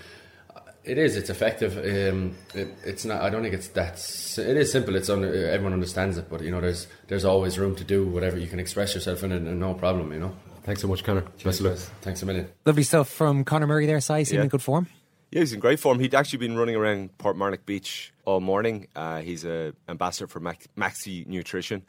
[0.89, 1.17] It is.
[1.17, 1.77] It's effective.
[1.77, 3.21] Um, it, it's not.
[3.23, 3.95] I don't think it's that.
[4.39, 4.97] It is simple.
[4.97, 8.39] It's un, everyone understands it, but you know, there's there's always room to do whatever
[8.39, 10.13] you can express yourself in, and, and no problem.
[10.13, 10.37] You know.
[10.65, 11.23] Thanks so much, Conor.
[11.45, 11.79] Best of luck.
[12.03, 12.49] Thanks a million.
[12.67, 14.25] Lovely stuff from Conor Murray there, Si.
[14.25, 14.43] Seeming Yeah.
[14.45, 14.87] in good form.
[15.31, 15.99] Yeah, he's in great form.
[16.01, 18.87] He'd actually been running around Portmarnock Beach all morning.
[18.97, 21.83] Uh, he's a ambassador for Mac- Maxi Nutrition,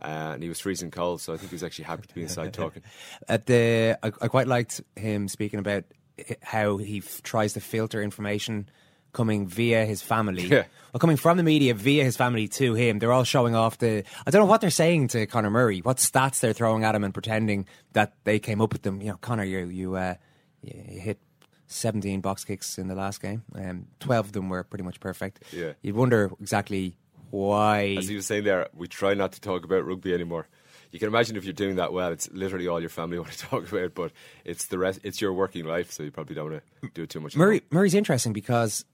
[0.00, 2.22] uh, and he was freezing cold, so I think he was actually happy to be
[2.22, 2.82] inside talking.
[3.28, 5.94] At the, I, I quite liked him speaking about i-
[6.42, 8.68] how he f- tries to filter information
[9.12, 10.42] coming via his family.
[10.50, 10.64] Yeah.
[10.92, 14.04] Well, coming from the media via his family to him, they're all showing off the.
[14.24, 17.02] I don't know what they're saying to Conor Murray, what stats they're throwing at him,
[17.02, 19.00] and pretending that they came up with them.
[19.00, 20.14] You know, Conor, you you, uh,
[20.62, 21.18] you you hit
[21.66, 23.42] 17 box kicks in the last game.
[23.56, 25.42] Um, 12 of them were pretty much perfect.
[25.52, 25.72] Yeah.
[25.82, 26.96] You'd wonder exactly
[27.30, 27.96] why.
[27.98, 30.46] As he was saying there, we try not to talk about rugby anymore.
[30.94, 33.38] You can imagine if you're doing that well, it's literally all your family want to
[33.38, 34.12] talk about, but
[34.44, 35.00] it's the rest.
[35.02, 37.34] It's your working life, so you probably don't want to do it too much.
[37.34, 38.84] Murray Murray's interesting because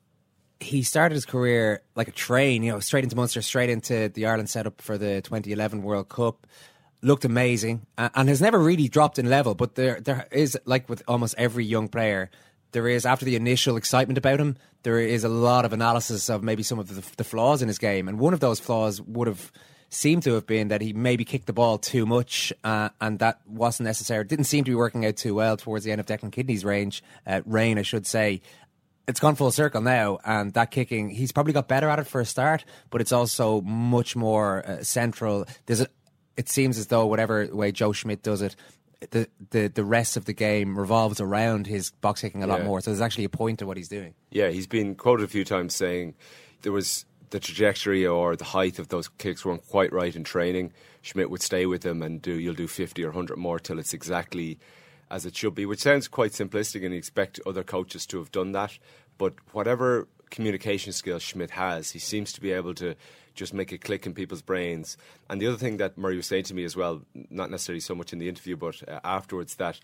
[0.61, 4.25] he started his career like a train, you know, straight into Munster, straight into the
[4.25, 6.47] Ireland setup for the 2011 World Cup.
[7.03, 9.55] Looked amazing and has never really dropped in level.
[9.55, 12.31] But there, there is like with almost every young player,
[12.73, 16.43] there is after the initial excitement about him, there is a lot of analysis of
[16.43, 19.29] maybe some of the, the flaws in his game, and one of those flaws would
[19.29, 19.53] have
[19.91, 23.41] seemed to have been that he maybe kicked the ball too much, uh, and that
[23.47, 24.25] wasn't necessary.
[24.25, 27.03] Didn't seem to be working out too well towards the end of Declan Kidney's range,
[27.27, 28.41] uh, reign, I should say.
[29.09, 32.21] It's gone full circle now, and that kicking, he's probably got better at it for
[32.21, 35.45] a start, but it's also much more uh, central.
[35.67, 35.89] There's a,
[36.37, 38.55] it seems as though whatever way Joe Schmidt does it,
[39.11, 42.67] the, the the rest of the game revolves around his box kicking a lot Yeah.
[42.67, 42.81] more.
[42.83, 44.15] So there's actually a point to what he's doing.
[44.31, 46.15] Yeah, he's been quoted a few times saying
[46.63, 50.73] there was the trajectory or the height of those kicks weren't quite right in training.
[51.03, 53.95] Schmidt would stay with them and do you'll do 50 or 100 more till it's
[53.95, 54.59] exactly
[55.11, 58.31] as it should be, which sounds quite simplistic and you expect other coaches to have
[58.31, 58.79] done that.
[59.19, 62.95] But whatever communication skills Schmidt has, he seems to be able to
[63.35, 64.97] just make it click in people's brains.
[65.29, 67.95] And the other thing that Murray was saying to me as well, not necessarily so
[67.95, 69.81] much in the interview, but uh, afterwards, that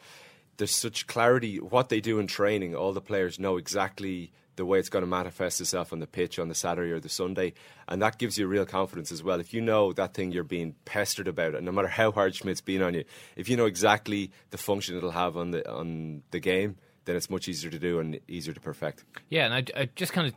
[0.56, 1.58] there's such clarity.
[1.58, 5.06] What they do in training, all the players know exactly the way it's going to
[5.06, 7.52] manifest itself on the pitch on the Saturday or the Sunday,
[7.88, 9.38] and that gives you real confidence as well.
[9.38, 12.60] If you know that thing you're being pestered about, and no matter how hard Schmidt's
[12.60, 13.04] been on you,
[13.36, 17.30] if you know exactly the function it'll have on the on the game, then it's
[17.30, 19.04] much easier to do and easier to perfect.
[19.28, 20.34] Yeah, and I, I just kind of.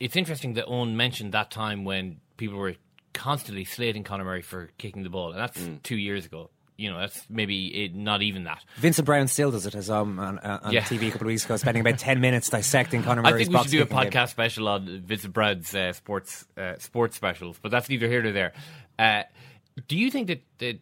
[0.00, 2.76] It's interesting that Owen mentioned that time when people were
[3.14, 5.82] constantly slating Conor Murray for kicking the ball, and that's Mm.
[5.82, 6.50] two years ago.
[6.78, 8.64] You know, that's maybe it, not even that.
[8.76, 10.82] Vincent Browne still does it as um on, uh, on Yeah.
[10.82, 13.58] TV a couple of weeks ago, spending about ten minutes dissecting Conor I Murray's think
[13.58, 14.12] we should do a kicking game.
[14.12, 18.30] podcast special on Vincent Browne's uh, sports uh, sports specials, but that's neither here nor
[18.32, 18.52] there.
[18.96, 19.24] Uh,
[19.88, 20.78] do you think that, that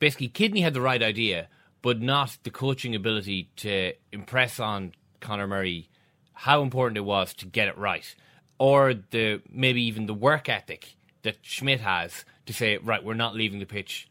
[0.00, 1.46] basically Kidney had the right idea,
[1.82, 5.88] but not the coaching ability to impress on Conor Murray
[6.32, 8.12] how important it was to get it right,
[8.58, 13.34] or the maybe even the work ethic that Schmidt has to say, right, we're not
[13.36, 14.07] leaving the pitch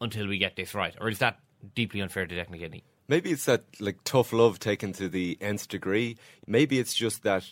[0.00, 1.38] until we get this right, or is that
[1.74, 2.84] deeply unfair to Kidney?
[3.08, 6.16] Maybe it's that like tough love taken to the nth degree.
[6.46, 7.44] Maybe it's just that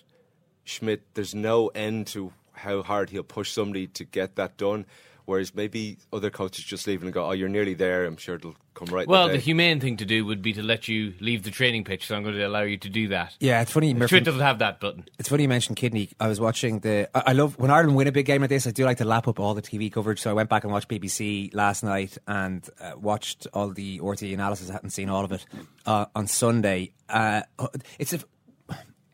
[0.65, 1.03] Schmidt.
[1.15, 4.87] There's no end to how hard he'll push somebody to get that done.
[5.25, 8.05] Whereas maybe other coaches just leave and go, "Oh, you're nearly there.
[8.05, 10.63] I'm sure it'll come right." Well, the the humane thing to do would be to
[10.63, 13.37] let you leave the training pitch, so I'm going to allow you to do that.
[13.41, 13.95] Yeah, it's funny.
[13.95, 15.05] Murphy- Schmidt doesn't have that button.
[15.19, 16.11] It's funny you mentioned Kidney.
[16.19, 17.09] I was watching the.
[17.15, 18.67] I I love when Ireland win a big game like this.
[18.67, 20.21] I do like to lap up all the TV coverage.
[20.21, 24.35] So I went back and watched BBC last night and uh, watched all the RTÉ
[24.35, 24.71] analysis.
[24.71, 25.45] I hadn't seen all of it
[25.87, 26.93] uh, on Sunday.
[27.09, 27.43] Uh,
[27.99, 28.21] it's a,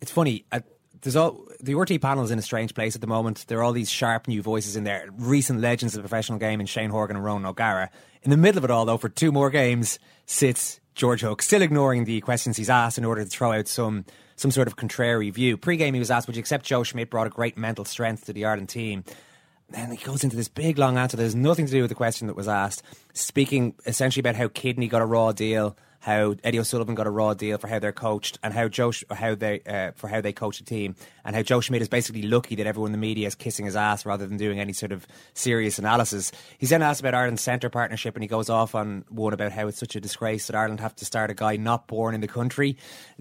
[0.00, 0.44] it's funny.
[0.50, 0.60] Uh,
[1.02, 3.44] there's all the RTÉ panel is in a strange place at the moment.
[3.48, 6.60] There are all these sharp new voices in there, recent legends of the professional game
[6.60, 7.90] in Shane Horgan and Ronan O'Gara.
[8.22, 11.62] In the middle of it all, though, for two more games, sits George Hook, still
[11.62, 14.04] ignoring the questions he's asked in order to throw out some
[14.36, 15.56] some sort of contrary view.
[15.56, 18.32] Pre-game, he was asked, "Would you accept Joe Schmidt brought a great mental strength to
[18.32, 19.04] the Ireland team?"
[19.70, 21.94] Then he goes into this big long answer that has nothing to do with the
[21.94, 22.82] question that was asked,
[23.12, 27.34] speaking essentially about how Kidney got a raw deal, how Eddie O'Sullivan got a raw
[27.34, 30.60] deal for how they're coached, and how Joe how they uh, for how they coach
[30.60, 33.34] a team, and how Joe Schmidt is basically lucky that everyone in the media is
[33.34, 36.32] kissing his ass rather than doing any sort of serious analysis.
[36.58, 39.66] He's then asked about Ireland's centre partnership, and he goes off on one about how
[39.66, 42.28] it's such a disgrace that Ireland have to start a guy not born in the
[42.28, 42.76] country,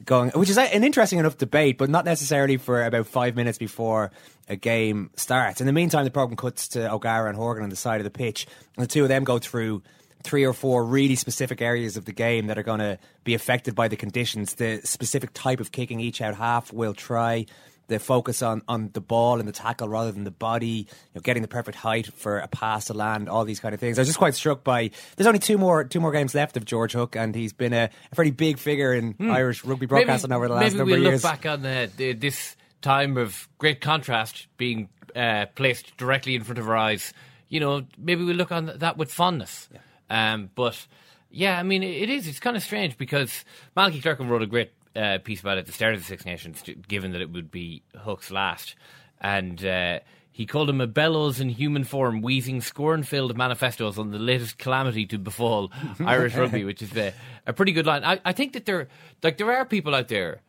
[0.06, 4.12] going, which is an interesting enough debate, but not necessarily for about five minutes before
[4.50, 5.60] a game starts.
[5.60, 8.12] In the meantime, the program cuts to O'Gara and Horgan on the side of the
[8.12, 9.82] pitch, and the two of them go through
[10.28, 13.74] three or four really specific areas of the game that are going to be affected
[13.74, 14.56] by the conditions.
[14.56, 17.46] The specific type of kicking each out half will try.
[17.88, 20.86] The focus on, on the ball and the tackle rather than the body, you
[21.16, 23.98] know, getting the perfect height for a pass to land, all these kind of things.
[23.98, 24.92] I was just quite struck by.
[25.16, 27.90] There's only two more two more games left of George Hook, and he's been a,
[28.12, 31.12] a very big figure in Irish rugby broadcasting over the last maybe number we'll of
[31.14, 31.24] years.
[31.24, 35.96] Maybe we look back on uh, the, this time of great contrast being uh, placed
[35.96, 37.14] directly in front of our eyes.
[37.48, 39.70] You know, maybe we'll look on that with fondness.
[40.10, 40.88] Um, but
[41.30, 42.28] yeah, I mean, it, is.
[42.28, 45.66] It's kind of strange because Malky Clerkin wrote a great uh, piece about it at
[45.66, 48.76] the start of the Six Nations, given that it would be Hook's last,
[49.22, 49.64] and.
[49.64, 50.00] Uh,
[50.38, 55.04] he called him a bellows in human form, wheezing scorn-filled manifestos on the latest calamity
[55.08, 57.12] to befall Irish rugby, which is a,
[57.48, 58.04] a pretty good line.
[58.04, 58.88] I, I think that there,
[59.24, 60.42] like, there are people out there.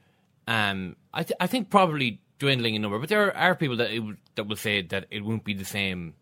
[0.47, 4.03] Um, I, th- I think probably dwindling in number, but there are people that it,
[4.35, 6.13] that will say that it won't be the same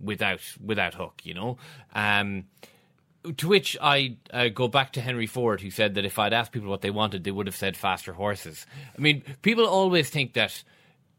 [0.00, 1.20] without without Hook.
[1.22, 1.56] You know.
[1.94, 2.46] Um,
[3.36, 6.52] to which I uh, go back to Henry Ford, who said that if I'd asked
[6.52, 8.66] people what they wanted, they would have said faster horses.
[8.96, 10.62] I mean, people always think that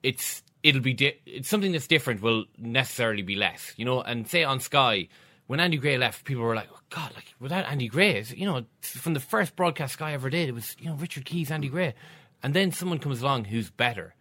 [0.03, 4.01] it's it'll be di- it's something that's different will necessarily be less, you know.
[4.01, 5.07] And say on Sky,
[5.47, 8.65] when Andy Gray left, people were like, oh, "God, like without Andy Gray, you know,
[8.81, 11.95] from the first broadcast Sky ever did, it was you know Richard Keys, Andy Gray,
[12.43, 14.15] and then someone comes along who's better."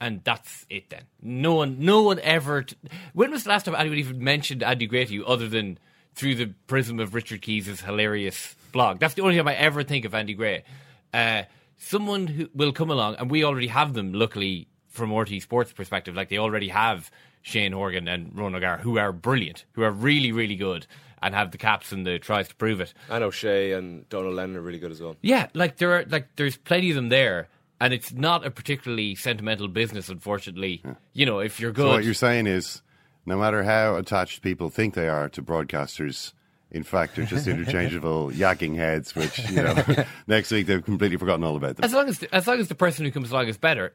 [0.00, 0.90] And that's it.
[0.90, 2.64] Then no one, no one ever.
[2.64, 2.74] T-
[3.12, 5.78] when was the last time anyone even mentioned Andy Gray to you, other than
[6.14, 8.98] through the prism of Richard Keys' hilarious blog?
[8.98, 10.64] That's the only time I ever think of Andy Gray.
[11.12, 11.42] Uh,
[11.78, 14.12] someone who will come along, and we already have them.
[14.12, 17.10] Luckily, from RTÉ Sports perspective, like they already have
[17.42, 20.86] Shane Horgan and Ron O'Gara, who are brilliant, who are really, really good,
[21.20, 22.92] and have the caps and the tries to prove it.
[23.08, 25.16] And O'Shea and Donal Lenihan are really good as well.
[25.22, 27.48] Yeah, like there are like there's plenty of them there,
[27.80, 30.82] and it's not a particularly sentimental business, unfortunately.
[31.12, 32.82] You know, if you're good, So what you're saying is,
[33.26, 36.32] no matter how attached people think they are to broadcasters,
[36.70, 39.14] in fact, they're just interchangeable yakking heads.
[39.14, 39.76] Which you know,
[40.26, 41.84] next week they've completely forgotten all about them.
[41.84, 43.94] as long as as long as the person who comes along is better,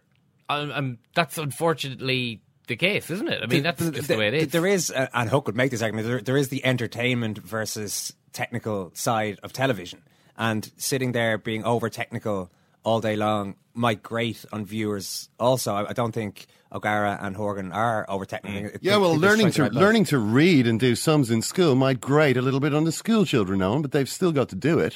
[0.50, 3.42] um, um, that's unfortunately the case, isn't it?
[3.42, 4.48] I mean, that's just the way it is.
[4.50, 6.08] There is, uh, and Hook would make this argument.
[6.08, 10.04] There, there is the entertainment versus technical side of television,
[10.38, 12.52] and sitting there being over technical
[12.84, 15.30] all day long might grate on viewers.
[15.40, 18.70] Also, I, I don't think O'Gara and Horgan are over technical.
[18.72, 18.78] Mm.
[18.82, 22.42] Yeah, well, learning to learning to read and do sums in school might grate a
[22.42, 24.96] little bit on the school children, Owen, but they've still got to do it.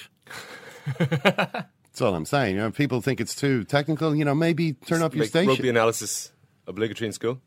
[0.98, 2.56] That's all I'm saying.
[2.56, 4.16] You know, people think it's too technical.
[4.16, 5.50] You know, maybe turn up your Make station.
[5.50, 6.32] rugby analysis
[6.68, 7.42] obligatory in school.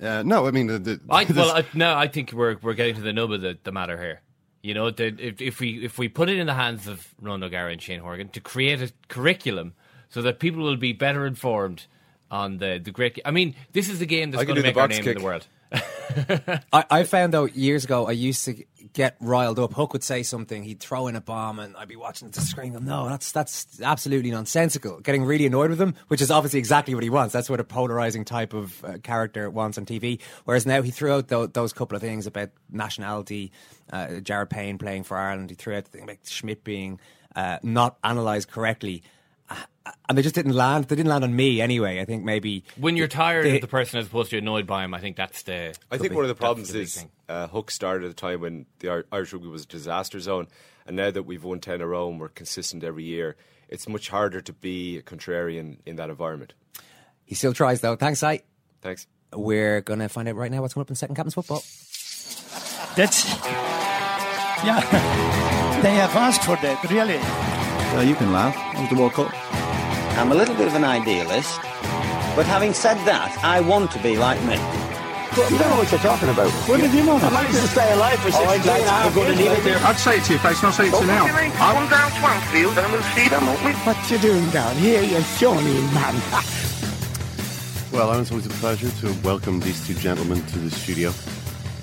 [0.00, 2.94] Uh, no, I mean, the, the, I, well, I, no, I think we're we're getting
[2.96, 4.22] to the nub of the, the matter here.
[4.62, 7.42] You know, the, if, if we if we put it in the hands of Ron
[7.42, 9.74] O'Gara and Shane Horgan to create a curriculum
[10.08, 11.86] so that people will be better informed
[12.30, 13.20] on the the great.
[13.24, 15.16] I mean, this is the game that's going to do the make our name kick.
[15.16, 15.46] in the world.
[16.72, 19.72] I, I found out years ago I used to get riled up.
[19.74, 22.72] Hook would say something, he'd throw in a bomb, and I'd be watching the screen.
[22.72, 25.00] Go, no, that's that's absolutely nonsensical.
[25.00, 27.32] Getting really annoyed with him, which is obviously exactly what he wants.
[27.32, 30.20] That's what a polarizing type of uh, character wants on TV.
[30.44, 33.52] Whereas now he threw out tho- those couple of things about nationality,
[33.92, 35.50] uh, Jared Payne playing for Ireland.
[35.50, 36.98] He threw out the thing about Schmidt being
[37.36, 39.02] uh, not analysed correctly.
[40.08, 40.84] And they just didn't land.
[40.86, 42.00] They didn't land on me anyway.
[42.00, 44.84] I think maybe When you're tired They- of the person as opposed to annoyed by
[44.84, 45.74] him, I think that's the.
[45.90, 47.10] I think one of the problems big is thing.
[47.28, 50.48] uh, Hook started at a time when the Irish rugby was a disaster zone,
[50.86, 53.36] and now that we've won ten in a row and we're consistent every year,
[53.68, 56.54] it's much harder to be a contrarian in that environment.
[57.24, 57.96] he still tries though.
[57.96, 58.40] Thanks, I.
[58.80, 59.06] Thanks.
[59.34, 61.62] We're going to find out right now what's coming up in second captain's football.
[62.96, 63.24] That's.
[64.64, 65.34] Yeah.
[65.78, 67.18] They have asked for that, really.
[67.94, 68.52] Well, you can laugh.
[68.74, 69.32] It was the World Cup.
[70.18, 71.60] I'm a little bit of an idealist,
[72.34, 74.58] but having said that, I want to be like me.
[75.38, 76.50] You don't know what you're talking about.
[76.66, 77.22] What did you know?
[77.22, 79.80] I'd like to stay alive for 16 and a half years.
[79.84, 81.24] I'd say it to your face, not say it to you now.
[81.54, 83.70] Come down Swansfield and we'll see them, won't we?
[83.86, 86.20] What you doing down here, you shawny man?
[87.92, 91.12] Well, Alan, it's always a pleasure to welcome these two gentlemen to the studio.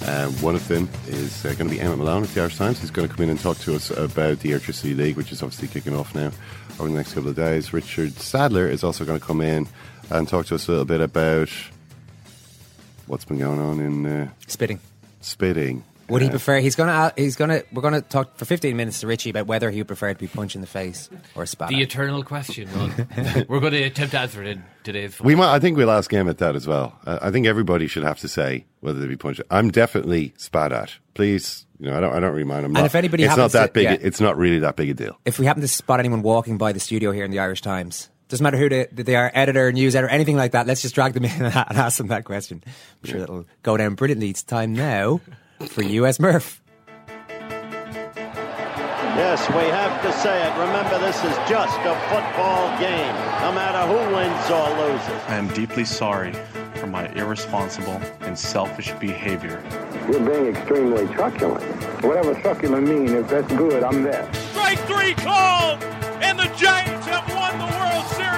[0.06, 2.80] Uh, one of them is uh, going to be Emmet Malone at the Irish Times.
[2.80, 5.42] He's going to come in and talk to us about the Airtricity League, which is
[5.42, 6.32] obviously kicking off now
[6.80, 7.74] over the next couple of days.
[7.74, 9.68] Richard Sadlier is also going to come in
[10.12, 11.50] and talk to us a little bit about
[13.08, 14.80] what's been going on in uh, Spitting.
[15.22, 15.84] spitting.
[16.10, 16.60] Would he Uh, prefer?
[16.60, 17.12] He's gonna.
[17.18, 17.64] He's gonna.
[17.74, 20.28] We're gonna talk for 15 minutes to Richie about whether he would prefer to be
[20.28, 21.70] punched in the face or spat.
[21.70, 21.82] The at.
[21.82, 22.70] eternal question.
[22.76, 23.08] Ron.
[23.50, 25.20] We're going to attempt to answer it in today's.
[25.20, 25.54] We might.
[25.54, 26.98] I think we'll ask him at that as well.
[27.08, 29.42] Uh, I think everybody should have to say whether they'd be punched.
[29.50, 30.94] I'm definitely spat at.
[31.16, 32.14] Please, you know, I don't.
[32.14, 32.60] I don't really mind.
[32.66, 33.84] I'm And not, if anybody it's not that to- big.
[33.86, 33.98] yeah.
[34.00, 35.18] It's not really that big a deal.
[35.26, 38.10] If we happen to spot anyone walking by the studio here in the Irish Times,
[38.28, 40.66] doesn't matter who they, they are, editor, news editor, anything like that.
[40.68, 42.64] Let's just drag them in and ask them that question.
[43.04, 44.30] I'm sure that'll go down brilliantly.
[44.30, 45.22] It's time now
[45.60, 46.62] for US Murph.
[49.16, 50.52] Yes, we have to say it.
[50.60, 55.24] Remember, this is just a football game, no matter who wins or loses.
[55.30, 56.34] I am deeply sorry
[56.76, 59.64] for my irresponsible and selfish behavior.
[60.12, 61.64] You're being extremely truculent.
[62.04, 64.30] Whatever truculent means, if that's good, I'm there.
[64.52, 65.82] Strike three called,
[66.22, 68.35] and the Giants have won the World Series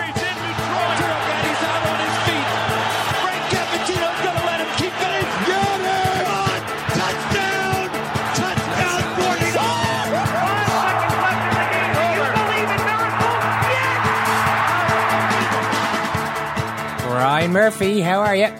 [17.37, 18.51] Brian Murphy, how are you?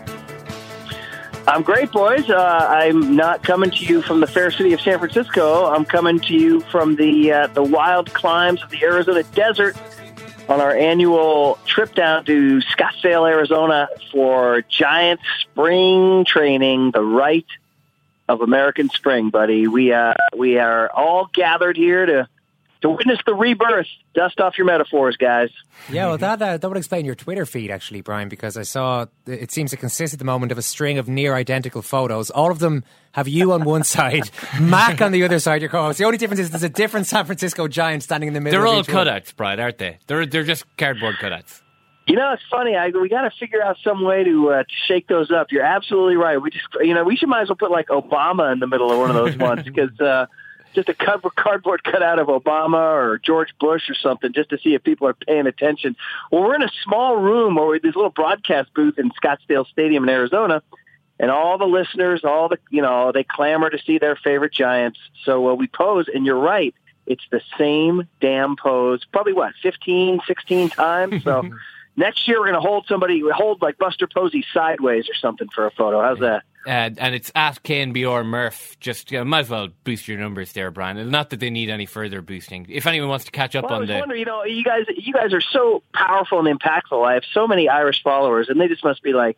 [1.48, 2.30] I'm great, boys.
[2.30, 5.66] Uh, I'm not coming to you from the fair city of San Francisco.
[5.66, 9.76] I'm coming to you from the uh, the wild climes of the Arizona desert,
[10.48, 17.50] on our annual trip down to Scottsdale, Arizona for giant spring training, the rite
[18.30, 19.68] of American spring, buddy.
[19.68, 22.30] We uh, we are all gathered here to
[22.82, 23.88] to witness the rebirth.
[24.14, 25.50] Dust off your metaphors, guys.
[25.92, 29.06] Yeah, well, that, uh, that would explain your Twitter feed, actually, Brian, because I saw
[29.26, 32.30] it seems to consist at the moment of a string of near identical photos.
[32.30, 35.84] All of them have you on one side, Mac on the other side, your co
[35.84, 35.98] host.
[35.98, 38.68] The only difference is there's a different San Francisco Giant standing in the middle They're
[38.68, 39.06] of all one.
[39.08, 39.98] cutouts, Brian, aren't they?
[40.08, 41.62] They're they're just cardboard cutouts.
[42.08, 42.74] You know, it's funny.
[42.74, 45.48] I, we got to figure out some way to, uh, to shake those up.
[45.52, 46.42] You're absolutely right.
[46.42, 48.90] We just, you know, we should might as well put like Obama in the middle
[48.90, 50.28] of one of those ones because uh,
[50.78, 54.76] just a card- cardboard cutout of Obama or George Bush or something, just to see
[54.76, 55.96] if people are paying attention.
[56.32, 60.10] Well, we're in a small room or this little broadcast booth in Scottsdale Stadium in
[60.10, 60.62] Arizona,
[61.20, 65.00] and all the listeners, all the, you know, they clamor to see their favorite Giants.
[65.26, 66.76] So uh, we pose, and you're right.
[67.08, 71.24] It's the same damn pose, probably what, 15, 16 times.
[71.24, 71.50] So
[71.96, 75.66] next year we're going to hold somebody, hold like Buster Posey sideways or something for
[75.66, 76.02] a photo.
[76.02, 76.44] How's that?
[76.68, 78.78] Uh, and it's at KNBR Murph.
[78.82, 80.98] Just uh, might as well boost your numbers there, Brian.
[80.98, 82.66] And not that they need any further boosting.
[82.68, 84.66] If anyone wants to catch up Well, I on was the wondering, you know, you
[84.66, 87.08] guys, you guys are so powerful and impactful.
[87.08, 89.38] I have so many Irish followers, and they just must be like,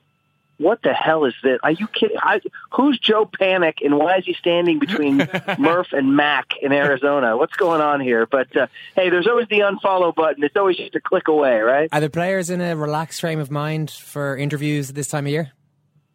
[0.57, 1.59] "What the hell is this?
[1.61, 2.17] Are you kidding?
[2.19, 5.17] I, who's Joe Panik, and why is he standing between
[5.59, 7.37] Murph and Mac in Arizona?
[7.37, 10.43] What's going on here?" But uh, hey, there's always the unfollow button.
[10.43, 11.89] It's always just a click away, right?
[11.91, 15.51] Are the players in a relaxed frame of mind for interviews this time of year?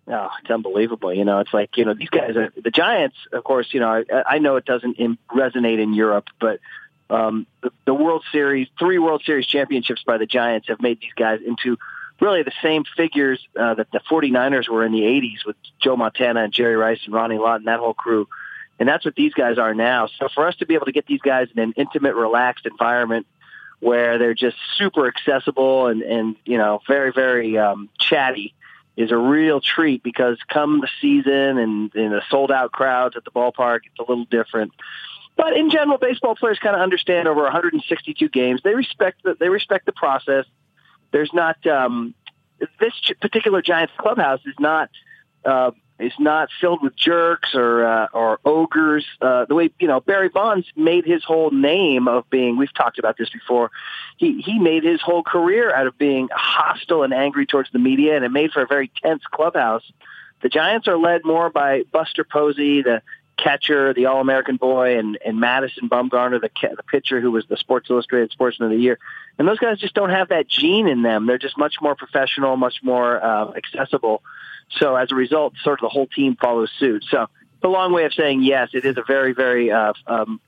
[0.06, 1.14] Oh, it's unbelievable.
[1.14, 3.88] You know, it's like, you know, these guys are the Giants, of course, you know,
[4.10, 6.60] I, I know it doesn't in, resonate in Europe, but
[7.08, 11.12] um, the, the World Series, three World Series championships by the Giants have made these
[11.16, 11.78] guys into
[12.20, 16.44] really the same figures uh, that the 49ers were in the 80s with Joe Montana
[16.44, 18.28] and Jerry Rice and Ronnie Lott and that whole crew.
[18.78, 20.08] And that's what these guys are now.
[20.18, 23.26] So for us to be able to get these guys in an intimate, relaxed environment
[23.80, 28.54] where they're just super accessible and, and you know, very, very um, chatty
[28.96, 33.24] is a real treat because come the season and in the sold out crowds at
[33.24, 34.72] the ballpark, it's a little different.
[35.36, 38.60] But in general, baseball players kind of understand over 162 games.
[38.62, 40.44] They respect the, they respect the process.
[41.10, 42.14] There's not um,
[42.78, 44.90] this particular Giants clubhouse is not
[45.44, 49.04] uh, is not filled with jerks or uh, or ogres.
[49.20, 52.56] Uh, the way you know Barry Bonds made his whole name of being.
[52.56, 53.70] We've talked about this before.
[54.16, 58.16] He he made his whole career out of being hostile and angry towards the media,
[58.16, 59.84] and it made for a very tense clubhouse.
[60.42, 63.02] The Giants are led more by Buster Posey, the
[63.36, 67.46] catcher, the All American boy, and and Madison Bumgarner, the ca- the pitcher who was
[67.46, 68.98] the Sports Illustrated Sportsman of the Year.
[69.38, 71.26] And those guys just don't have that gene in them.
[71.26, 74.22] They're just much more professional, much more uh, accessible.
[74.78, 77.04] So as a result, sort of the whole team follows suit.
[77.10, 80.40] So it's a long way of saying yes, it is a very, very uh, um,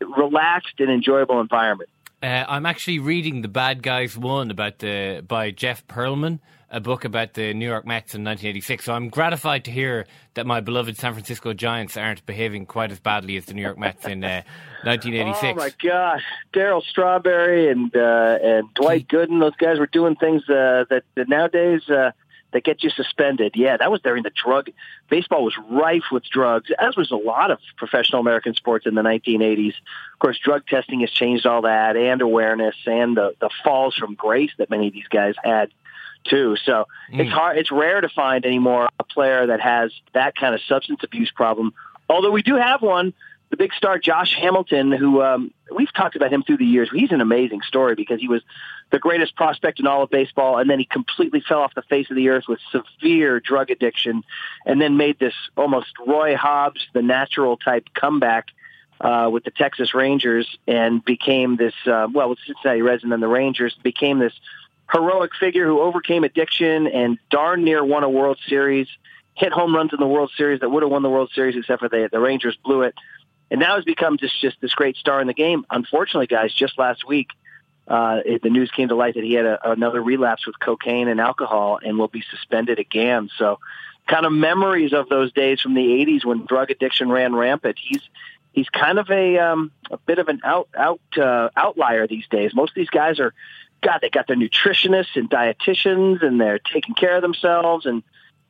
[0.00, 1.90] relaxed and enjoyable environment.
[2.22, 6.40] Uh, I'm actually reading The Bad Guys Won about the by Jeff Pearlman,
[6.70, 8.84] a book about the New York Mets in 1986.
[8.84, 13.00] So I'm gratified to hear that my beloved San Francisco Giants aren't behaving quite as
[13.00, 14.42] badly as the New York Mets in uh,
[14.84, 15.42] 1986.
[15.42, 20.42] Oh my gosh, Darryl Strawberry and uh, and Dwight Gooden, those guys were doing things
[20.42, 22.10] uh, that, that nowadays uh,
[22.52, 23.52] that get you suspended.
[23.54, 24.70] Yeah, that was during the drug.
[25.08, 29.02] Baseball was rife with drugs, as was a lot of professional American sports in the
[29.02, 29.74] 1980s.
[30.12, 34.14] Of course, drug testing has changed all that, and awareness, and the the falls from
[34.14, 35.70] grace that many of these guys had
[36.24, 36.56] too.
[36.64, 37.56] So it's hard.
[37.58, 41.72] It's rare to find anymore a player that has that kind of substance abuse problem.
[42.08, 43.14] Although we do have one,
[43.50, 46.90] the big star Josh Hamilton, who um, we've talked about him through the years.
[46.92, 48.42] He's an amazing story because he was
[48.90, 52.10] the greatest prospect in all of baseball, and then he completely fell off the face
[52.10, 54.22] of the earth with severe drug addiction,
[54.66, 58.48] and then made this almost Roy Hobbs, the natural type comeback
[59.00, 63.20] uh, with the Texas Rangers, and became this uh, well with Cincinnati Reds and then
[63.20, 64.34] the Rangers became this
[64.92, 68.88] heroic figure who overcame addiction and darn near won a World Series,
[69.34, 71.80] hit home runs in the World Series that would have won the World Series except
[71.80, 72.94] for the the Rangers blew it,
[73.50, 75.64] and now has become just just this great star in the game.
[75.70, 77.28] Unfortunately, guys, just last week.
[77.88, 81.08] Uh, it, the news came to light that he had a, another relapse with cocaine
[81.08, 83.28] and alcohol and will be suspended again.
[83.36, 83.58] So,
[84.06, 87.78] kind of memories of those days from the '80s when drug addiction ran rampant.
[87.82, 88.02] He's
[88.52, 92.54] he's kind of a um, a bit of an out out uh, outlier these days.
[92.54, 93.34] Most of these guys are,
[93.82, 97.86] God, they got their nutritionists and dietitians, and they're taking care of themselves.
[97.86, 98.04] And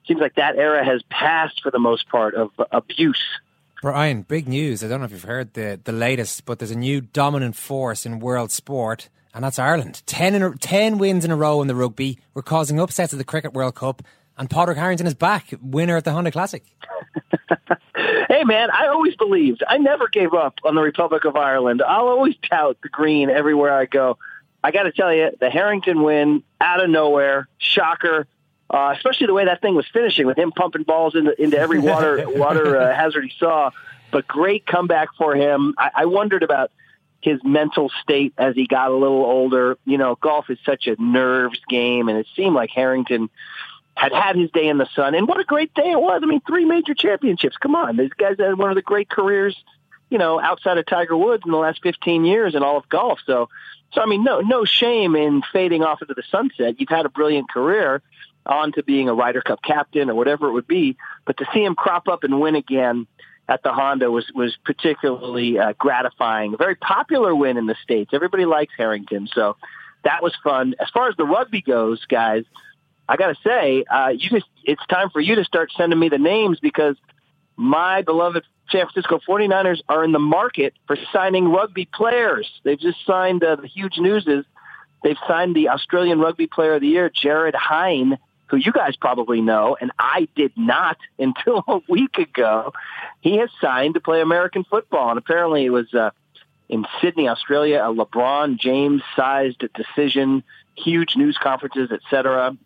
[0.06, 3.22] seems like that era has passed for the most part of abuse.
[3.82, 4.84] Brian, big news.
[4.84, 8.04] I don't know if you've heard the, the latest, but there's a new dominant force
[8.04, 10.02] in world sport, and that's Ireland.
[10.04, 12.18] Ten, in a, ten wins in a row in the rugby.
[12.34, 14.02] We're causing upsets at the Cricket World Cup,
[14.36, 16.62] and Padraig Harrington is back, winner at the Honda Classic.
[18.30, 19.64] Hey, man, I always believed.
[19.66, 21.82] I never gave up on the Republic of Ireland.
[21.82, 24.18] I'll always tout the green everywhere I go.
[24.62, 28.26] I got to tell you, the Harrington win out of nowhere, shocker.
[28.72, 31.80] Uh, especially the way that thing was finishing with him pumping balls into, into every
[31.80, 33.70] water water uh, hazard he saw.
[34.12, 35.74] But great comeback for him.
[35.76, 36.70] I, I wondered about
[37.20, 39.76] his mental state as he got a little older.
[39.84, 43.28] You know, golf is such a nerves game, and it seemed like Harrington
[43.96, 45.16] had had his day in the sun.
[45.16, 46.20] And what a great day it was!
[46.22, 47.56] I mean, three major championships.
[47.56, 49.56] Come on, these guys had one of the great careers.
[50.10, 53.20] You know, outside of Tiger Woods in the last 15 years in all of golf.
[53.26, 53.48] So,
[53.92, 56.80] so I mean, no, no shame in fading off into the sunset.
[56.80, 58.02] You've had a brilliant career
[58.46, 60.96] on to being a Ryder Cup captain or whatever it would be.
[61.26, 63.06] But to see him crop up and win again
[63.48, 66.54] at the Honda was was particularly uh, gratifying.
[66.54, 68.12] A very popular win in the states.
[68.14, 69.56] Everybody likes Harrington, so
[70.04, 70.74] that was fun.
[70.80, 72.44] As far as the rugby goes, guys,
[73.08, 76.08] I got to say, uh, you just it's time for you to start sending me
[76.08, 76.96] the names because
[77.56, 82.48] my beloved San Francisco 49ers are in the market for signing rugby players.
[82.62, 84.44] They've just signed uh, the huge news is
[85.02, 88.16] they've signed the Australian Rugby Player of the Year, Jarryd Hayne,
[88.50, 92.72] who you guys probably know, and I did not until a week ago.
[93.20, 96.10] He has signed to play American football, and apparently it was uh,
[96.68, 100.42] in Sydney, Australia, a LeBron James sized decision,
[100.76, 102.56] huge news conferences, etc.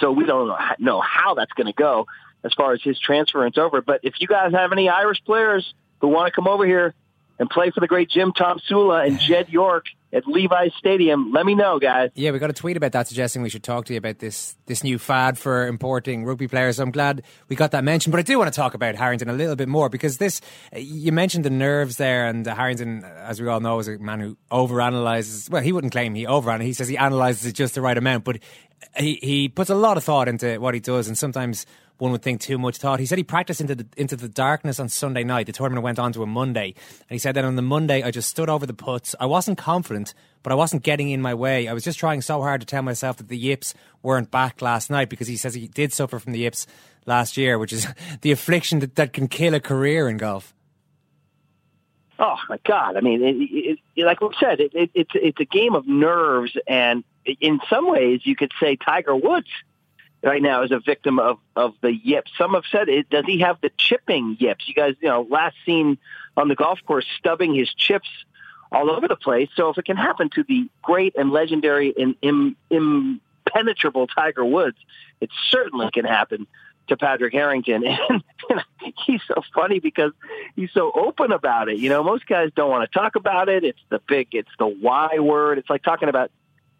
[0.00, 2.06] So we don't know how that's going to go
[2.44, 3.80] as far as his transference over.
[3.80, 6.94] But if you guys have any Irish players who want to come over here
[7.38, 11.54] and play for the great Jim Tomsula and Jed York at Levi's Stadium, let me
[11.54, 12.10] know, guys.
[12.14, 14.56] Yeah, we got a tweet about that suggesting we should talk to you about this
[14.66, 16.78] this new fad for importing rugby players.
[16.78, 19.32] I'm glad we got that mentioned, but I do want to talk about Harrington a
[19.32, 20.40] little bit more because this
[20.74, 24.20] uh, you mentioned the nerves there, and Harrington, as we all know, is a man
[24.20, 25.50] who overanalyzes.
[25.50, 26.62] Well, he wouldn't claim he overanalyzes.
[26.62, 28.38] He says he analyzes it just the right amount, but
[28.96, 31.66] he he puts a lot of thought into what he does, and sometimes
[31.98, 33.00] one would think too much thought.
[33.00, 35.46] He said he practiced into the into the darkness on Sunday night.
[35.46, 38.10] The tournament went on to a Monday, and he said that on the Monday I
[38.10, 39.14] just stood over the putts.
[39.18, 41.68] I wasn't confident, but I wasn't getting in my way.
[41.68, 44.90] I was just trying so hard to tell myself that the yips weren't back last
[44.90, 46.66] night because he says he did suffer from the yips
[47.06, 47.86] last year, which is
[48.20, 50.52] the affliction that, that can kill a career in golf.
[52.18, 52.96] Oh my God!
[52.96, 57.04] I mean, it, it, like we said, it, it's it's a game of nerves, and
[57.40, 59.48] in some ways, you could say Tiger Woods
[60.26, 62.30] right now is a victim of of the yips.
[62.36, 64.68] Some have said, it, does he have the chipping yips?
[64.68, 65.98] You guys, you know, last seen
[66.36, 68.08] on the golf course stubbing his chips
[68.70, 69.48] all over the place.
[69.56, 74.76] So if it can happen to the great and legendary and Im, impenetrable Tiger Woods,
[75.20, 76.46] it certainly can happen
[76.88, 77.84] to Patrick Harrington.
[78.08, 80.12] And, and he's so funny because
[80.54, 81.78] he's so open about it.
[81.78, 83.64] You know, most guys don't want to talk about it.
[83.64, 85.58] It's the big, it's the Y word.
[85.58, 86.30] It's like talking about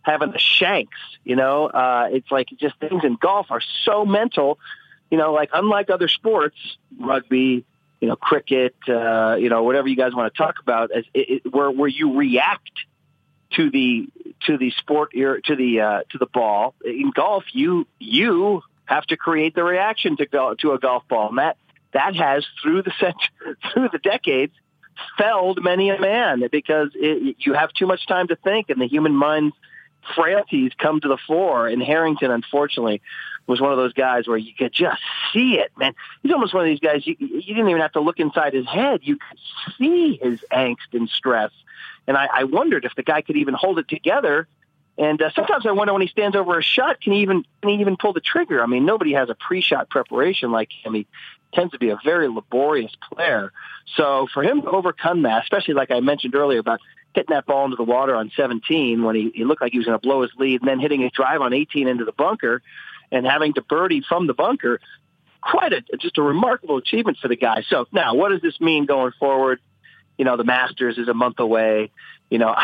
[0.06, 4.58] having the shanks, you know, uh, it's like just things in golf are so mental,
[5.10, 6.56] you know, like unlike other sports,
[6.98, 7.64] rugby,
[8.00, 11.42] you know, cricket, uh, you know, whatever you guys want to talk about as it,
[11.44, 12.70] it, where, where you react
[13.54, 14.08] to the,
[14.46, 19.16] to the sport, to the, uh, to the ball in golf, you, you have to
[19.16, 21.30] create the reaction to go to a golf ball.
[21.30, 21.56] And that
[21.92, 23.16] that has through the cent-
[23.72, 24.52] through the decades
[25.18, 28.86] felled many a man because it, you have too much time to think, and the
[28.86, 29.56] human mind's
[30.14, 31.68] frailties come to the fore.
[31.68, 33.02] And Harrington, unfortunately,
[33.46, 35.00] was one of those guys where you could just
[35.32, 35.94] see it, man.
[36.22, 38.66] He's almost one of these guys you, you didn't even have to look inside his
[38.66, 39.38] head; you could
[39.78, 41.52] see his angst and stress.
[42.06, 44.48] And I, I wondered if the guy could even hold it together
[44.98, 47.70] and uh, sometimes I wonder when he stands over a shot, can he even can
[47.70, 48.62] he even pull the trigger?
[48.62, 50.94] I mean, nobody has a pre-shot preparation like him.
[50.94, 51.06] He
[51.52, 53.52] tends to be a very laborious player.
[53.96, 56.80] So for him to overcome that, especially like I mentioned earlier about
[57.16, 59.86] hitting that ball into the water on 17 when he, he looked like he was
[59.86, 62.62] going to blow his lead, and then hitting a drive on 18 into the bunker,
[63.10, 64.80] and having to birdie from the bunker,
[65.40, 67.64] quite a just a remarkable achievement for the guy.
[67.68, 69.60] So now, what does this mean going forward?
[70.18, 71.90] You know, the Masters is a month away.
[72.30, 72.54] You know,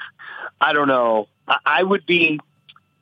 [0.60, 1.28] I don't know.
[1.64, 2.40] I would be,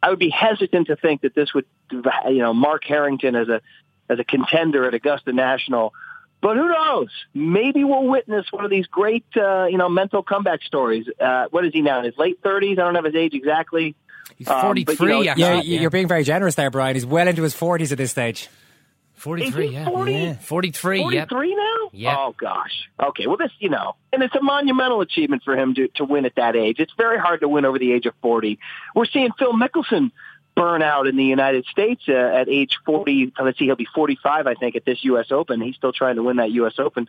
[0.03, 3.61] I would be hesitant to think that this would, you know, mark Harrington as a
[4.09, 5.93] as a contender at Augusta National.
[6.41, 7.09] But who knows?
[7.35, 11.07] Maybe we'll witness one of these great, uh, you know, mental comeback stories.
[11.21, 11.99] Uh, what is he now?
[12.01, 12.79] In his late thirties?
[12.79, 13.95] I don't have his age exactly.
[14.37, 15.13] He's forty three.
[15.13, 16.95] Um, you know, yeah, yeah, you're being very generous there, Brian.
[16.95, 18.49] He's well into his forties at this stage.
[19.17, 19.85] 43, yeah.
[19.87, 20.13] 40?
[20.13, 20.35] yeah.
[20.35, 21.57] 43, 43 yep.
[21.57, 21.91] now?
[21.93, 22.17] Yeah.
[22.19, 22.89] Oh, gosh.
[23.03, 26.27] Okay, well, this, you know, and it's a monumental achievement for him to, to win
[26.27, 26.77] at that age.
[26.79, 28.59] It's very hard to win over the age of 40.
[28.95, 30.13] We're seeing Phil Mickelson
[30.57, 33.35] burn out in the United States uh, at age 40.
[33.39, 35.27] Let's see, he'll be 45, I think, at this U.S.
[35.31, 35.61] Open.
[35.61, 36.75] He's still trying to win that U.S.
[36.79, 37.09] Open.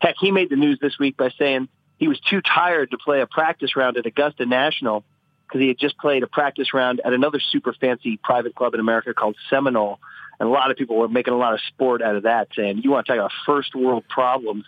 [0.00, 1.68] Heck, he made the news this week by saying
[1.98, 5.04] he was too tired to play a practice round at Augusta National
[5.46, 8.80] because he had just played a practice round at another super fancy private club in
[8.80, 10.00] America called Seminole.
[10.40, 12.82] And a lot of people were making a lot of sport out of that, saying,
[12.82, 14.64] you want to talk about first world problems.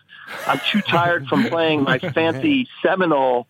[0.47, 3.47] I'm too tired from playing my fancy Seminole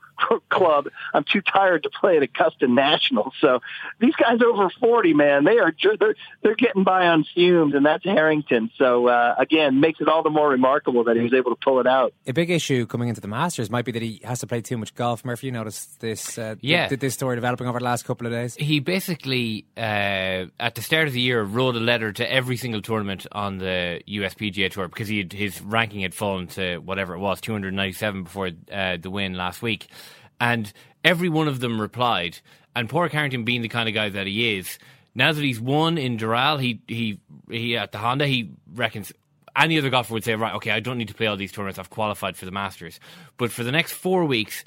[0.48, 0.88] club.
[1.14, 3.32] I'm too tired to play at Augusta National.
[3.40, 3.60] So
[4.00, 7.84] these guys over 40, man, they are ju- they're they're getting by on fumes, and
[7.86, 8.70] that's Harrington.
[8.78, 11.80] So uh, again, makes it all the more remarkable that he was able to pull
[11.80, 12.12] it out.
[12.26, 14.76] A big issue coming into the Masters might be that he has to play too
[14.76, 15.24] much golf.
[15.24, 16.38] Murphy, you noticed this?
[16.38, 16.88] Uh, Yeah.
[16.88, 18.54] Did this story developing over the last couple of days?
[18.56, 22.82] He basically, uh, at the start of the year, wrote a letter to every single
[22.82, 27.18] tournament on the USPGA Tour because he had, his ranking had fallen to whatever it
[27.18, 29.88] was, 297 before uh, the win last week.
[30.40, 30.72] And
[31.04, 32.38] every one of them replied.
[32.76, 34.78] And poor Harrington, being the kind of guy that he is,
[35.14, 37.20] now that he's won in Doral, he, he,
[37.50, 39.12] he at the Honda, he reckons
[39.56, 41.78] any other golfer would say, right, okay, I don't need to play all these tournaments.
[41.78, 43.00] I've qualified for the Masters.
[43.36, 44.64] But for the next four weeks,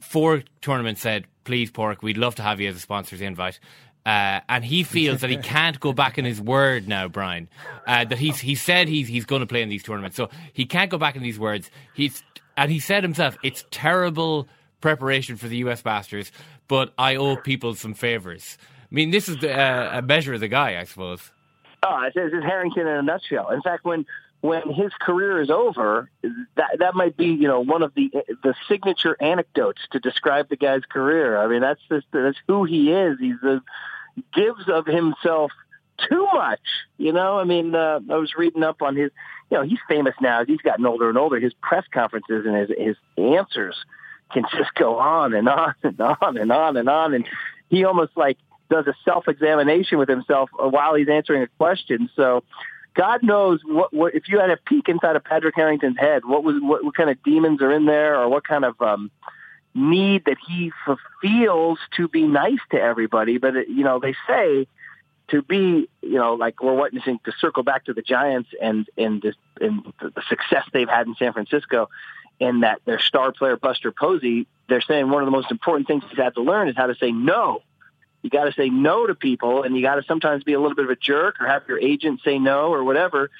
[0.00, 3.60] four tournaments said, please, Pork, we'd love to have you as a sponsor's invite.
[4.04, 7.48] Uh, and he feels that he can't go back in his word now, Brian.
[7.86, 10.64] Uh, that he's he said he's he's going to play in these tournaments, so he
[10.64, 11.70] can't go back in these words.
[11.92, 12.22] He's
[12.56, 14.46] and he said himself, it's terrible
[14.86, 15.84] preparation for the U.S.
[15.84, 16.30] Masters,
[16.68, 18.56] but I owe people some favors.
[18.82, 21.32] I mean, this is the, uh, a measure of the guy, I suppose.
[21.82, 23.50] Oh, it's, it's Harrington in a nutshell.
[23.50, 24.06] In fact, when
[24.42, 28.12] when his career is over, that that might be you know one of the
[28.44, 31.36] the signature anecdotes to describe the guy's career.
[31.36, 33.18] I mean, that's just that's who he is.
[33.18, 33.60] He's a
[34.34, 35.50] gives of himself
[36.08, 36.60] too much.
[36.96, 39.10] You know, I mean, uh, I was reading up on his.
[39.50, 40.44] You know, he's famous now.
[40.44, 41.40] He's gotten older and older.
[41.40, 43.74] His press conferences and his his answers
[44.32, 47.14] can just go on and on and on and on and on.
[47.14, 47.26] And
[47.68, 48.38] he almost like
[48.70, 52.10] does a self examination with himself while he's answering a question.
[52.16, 52.44] So.
[52.94, 56.42] God knows what, what if you had a peek inside of Patrick Harrington's head, what
[56.42, 59.10] was what, what kind of demons are in there, or what kind of um,
[59.74, 60.72] need that he
[61.20, 63.36] feels to be nice to everybody.
[63.36, 64.66] But it, you know, they say
[65.28, 69.20] to be, you know, like we're witnessing to circle back to the Giants and and
[69.20, 71.88] this, and the success they've had in San Francisco,
[72.40, 76.04] and that their star player Buster Posey, they're saying one of the most important things
[76.08, 77.62] he's had to learn is how to say no.
[78.22, 80.74] You got to say no to people, and you got to sometimes be a little
[80.74, 83.30] bit of a jerk, or have your agent say no, or whatever.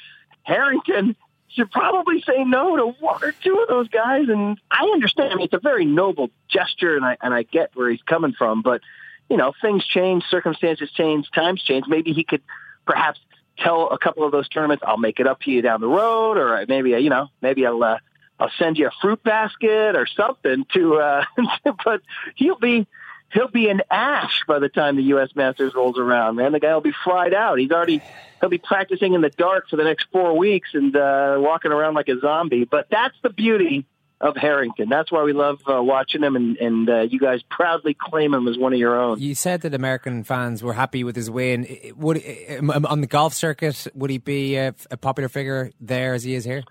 [0.45, 1.17] Harrington
[1.49, 4.29] should probably say no to one or two of those guys.
[4.29, 5.33] And I understand.
[5.33, 8.33] I mean, it's a very noble gesture, and I and I get where he's coming
[8.33, 8.63] from.
[8.63, 8.83] But
[9.29, 11.87] you know, things change, circumstances change, times change.
[11.89, 12.43] Maybe he could
[12.87, 13.19] perhaps
[13.59, 16.37] tell a couple of those tournaments, "I'll make it up to you down the road,"
[16.37, 17.99] or maybe you know, maybe I'll uh,
[18.39, 20.97] I'll send you a fruit basket or something to.
[20.97, 21.25] Uh,
[21.85, 22.03] but
[22.35, 22.87] he'll be
[23.33, 25.31] he'll be an ash by the time the U.S.
[25.35, 26.37] Masters rolls around.
[26.37, 27.59] Man, the guy will be fried out.
[27.59, 28.03] He's already
[28.41, 31.95] he'll be practicing in the dark for the next four weeks and uh, walking around
[31.95, 32.65] like a zombie.
[32.65, 33.87] But that's the beauty
[34.21, 34.89] of Harrington.
[34.89, 38.49] That's why we love uh, watching him, and, and uh, you guys proudly claim him
[38.49, 39.21] as one of your own.
[39.21, 41.67] You said that American fans were happy with his win.
[41.97, 42.23] Would
[42.59, 46.35] um, on the golf circuit would he be a, a popular figure there as he
[46.35, 46.65] is here?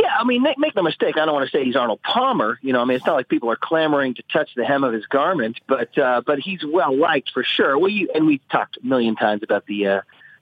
[0.00, 1.18] Yeah, I mean, make, no mistake.
[1.18, 2.58] I don't want to say he's Arnold Palmer.
[2.62, 4.94] You know, I mean, it's not like people are clamoring to touch the hem of
[4.94, 7.86] his garment, but uh, but he's well liked for sure.
[7.86, 10.00] You and we've talked a million times about the, uh,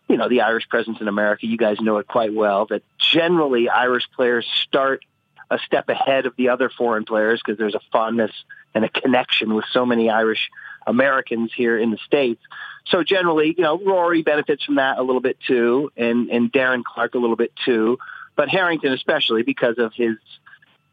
[0.08, 1.46] you know, the Irish presence in America.
[1.46, 2.66] You guys know it quite well.
[2.66, 5.04] That generally Irish players start
[5.50, 8.32] a step ahead of the other foreign players because there's a fondness
[8.74, 10.50] and a connection with so many Irish
[10.86, 12.42] Americans here in the states.
[12.86, 16.84] So generally, you know, Rory benefits from that a little bit too, and and Darren
[16.84, 17.98] Clarke a little bit too
[18.38, 20.16] but Harrington especially because of his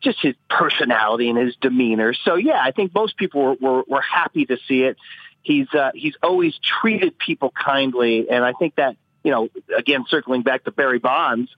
[0.02, 2.14] just his personality and his demeanor.
[2.14, 4.98] So yeah, I think most people were were, were happy to see it.
[5.44, 10.42] He's uh, he's always treated people kindly, and I think that you know again circling
[10.42, 11.52] back to Barry Bonds,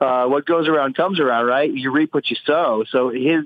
[0.00, 1.70] uh, what goes around comes around, right?
[1.70, 2.84] You reap what you sow.
[2.88, 3.44] So his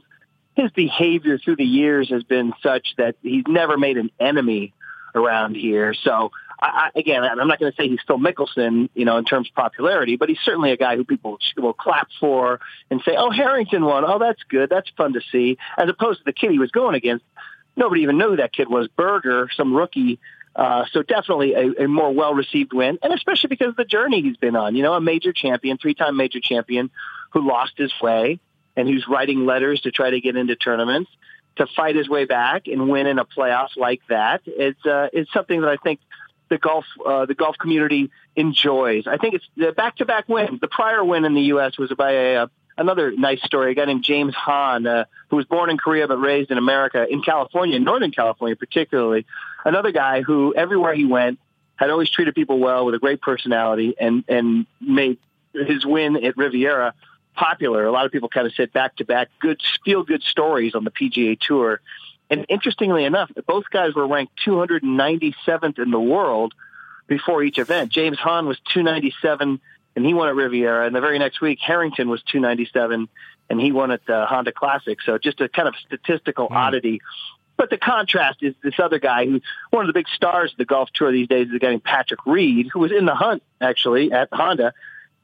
[0.54, 4.72] his behavior through the years has been such that he's never made an enemy
[5.16, 5.94] around here.
[5.94, 6.30] So
[6.60, 9.48] I, I, again, I'm not going to say he's still Mickelson, you know, in terms
[9.48, 13.30] of popularity, but he's certainly a guy who people will clap for and say, "Oh,
[13.30, 14.04] Harrington won.
[14.06, 14.70] Oh, that's good.
[14.70, 17.24] That's fun to see." As opposed to the kid he was going against,
[17.76, 18.88] nobody even knew who that kid was.
[18.88, 20.18] Berger, some rookie.
[20.56, 24.36] Uh, so definitely a, a more well-received win, and especially because of the journey he's
[24.36, 24.74] been on.
[24.74, 26.90] You know, a major champion, three-time major champion,
[27.30, 28.40] who lost his way
[28.76, 31.10] and who's writing letters to try to get into tournaments
[31.56, 34.42] to fight his way back and win in a playoff like that.
[34.46, 36.00] It's uh, it's something that I think
[36.48, 39.06] the golf uh, the golf community enjoys.
[39.06, 40.58] I think it's the back to back win.
[40.60, 41.78] The prior win in the U.S.
[41.78, 42.46] was by a, uh,
[42.76, 43.72] another nice story.
[43.72, 47.06] A guy named James Hahn, uh, who was born in Korea but raised in America,
[47.08, 49.26] in California, Northern California particularly.
[49.64, 51.38] Another guy who everywhere he went
[51.76, 55.18] had always treated people well with a great personality and and made
[55.52, 56.94] his win at Riviera
[57.34, 57.84] popular.
[57.86, 60.84] A lot of people kind of said back to back good feel good stories on
[60.84, 61.80] the PGA Tour.
[62.30, 66.54] And interestingly enough, both guys were ranked 297th in the world
[67.06, 67.90] before each event.
[67.90, 69.60] James Hahn was 297
[69.98, 70.86] and he won at Riviera.
[70.86, 73.08] And the very next week, Harrington was 297,
[73.50, 75.02] and he won at the Honda Classic.
[75.02, 76.54] So just a kind of statistical hmm.
[76.54, 77.00] oddity.
[77.56, 80.64] But the contrast is this other guy who, one of the big stars of the
[80.64, 83.42] golf tour these days is a guy named Patrick Reed, who was in the hunt
[83.60, 84.72] actually at Honda,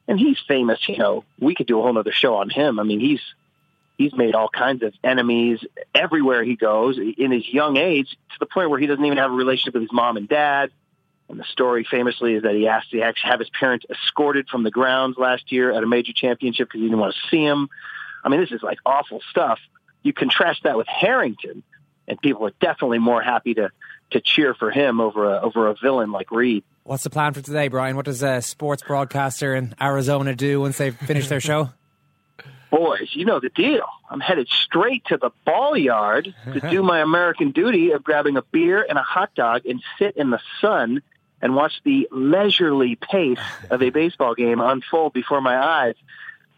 [0.09, 0.89] and he's famous.
[0.89, 2.77] You know, we could do a whole other show on him.
[2.77, 3.21] I mean, he's
[3.97, 5.59] he's made all kinds of enemies
[5.93, 9.31] everywhere he goes in his young age to the point where he doesn't even have
[9.31, 10.71] a relationship with his mom and dad.
[11.27, 14.63] And the story famously is that he asked to actually have his parents escorted from
[14.63, 17.69] the grounds last year at a major championship because he didn't want to see him.
[18.23, 19.59] I mean, this is like awful stuff.
[20.03, 21.63] You contrast that with Harrington,
[22.07, 23.71] and people are definitely more happy to
[24.11, 26.63] to cheer for him over a over a villain like Reed.
[26.83, 27.95] What's the plan for today, Brian?
[27.95, 31.71] What does a sports broadcaster in Arizona do once they finish their show?
[32.75, 33.85] Boys, you know the deal.
[34.09, 38.41] I'm headed straight to the ball yard to do my American duty of grabbing a
[38.41, 41.01] beer and a hot dog and sit in the sun
[41.41, 45.95] and watch the leisurely pace of a baseball game unfold before my eyes.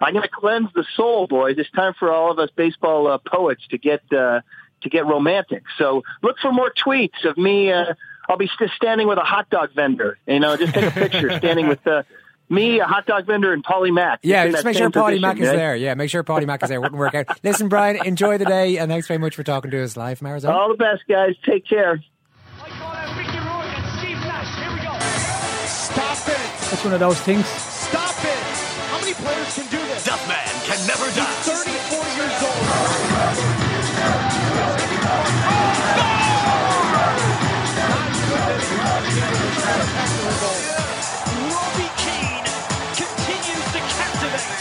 [0.02, 1.56] I'm going to cleanse the soul, boys.
[1.60, 4.42] It's time for all of us baseball uh, poets to get uh,
[4.82, 5.64] to get romantic.
[5.78, 7.72] So look for more tweets of me.
[7.72, 7.94] Uh,
[8.28, 10.18] I'll be st- standing with a hot dog vendor.
[10.26, 12.04] You know, just take a picture standing with uh,
[12.50, 14.20] me, a hot dog vendor, and Paulie Mack.
[14.24, 15.56] Yeah, in just make sure same Paulie position, Mack is right?
[15.56, 15.76] there.
[15.76, 16.80] Yeah, make sure Paulie Mack is there.
[16.82, 17.26] Wouldn't work out.
[17.44, 20.28] Listen, Brian, enjoy the day, and thanks very much for talking to us live from
[20.28, 20.56] Arizona.
[20.58, 21.36] All the best, guys.
[21.46, 22.02] Take care.
[25.66, 26.38] Stop it!
[26.70, 27.46] That's one of those things.
[27.48, 28.68] Stop it!
[28.88, 30.08] How many players can do this?
[30.08, 31.26] Duffman can never die.
[31.44, 32.34] He's 34 years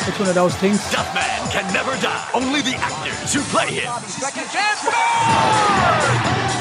[0.08, 0.78] It's one of those things.
[0.90, 2.28] Duffman can never die.
[2.32, 3.90] Only the actors who play him.
[4.06, 4.84] Second chance.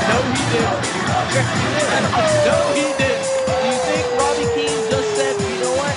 [0.06, 0.82] No, he didn't.
[2.46, 3.26] No, he didn't.
[3.46, 5.94] Do you think Robbie Keane just said, you know what?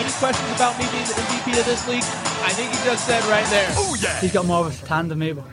[0.00, 2.04] Any questions about me being the MVP of this league?
[2.44, 3.68] I think he just said right there.
[3.72, 4.20] Oh, yeah.
[4.20, 5.44] He's got more of a talent than me, but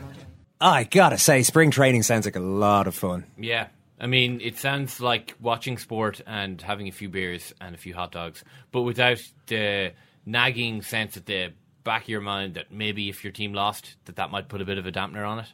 [0.60, 3.24] I gotta say, spring training sounds like a lot of fun.
[3.36, 3.66] Yeah.
[3.98, 7.94] I mean, it sounds like watching sport and having a few beers and a few
[7.94, 9.18] hot dogs, but without
[9.48, 9.92] the
[10.26, 11.52] nagging sense at the
[11.84, 14.64] back of your mind that maybe if your team lost, that that might put a
[14.64, 15.46] bit of a dampener on it.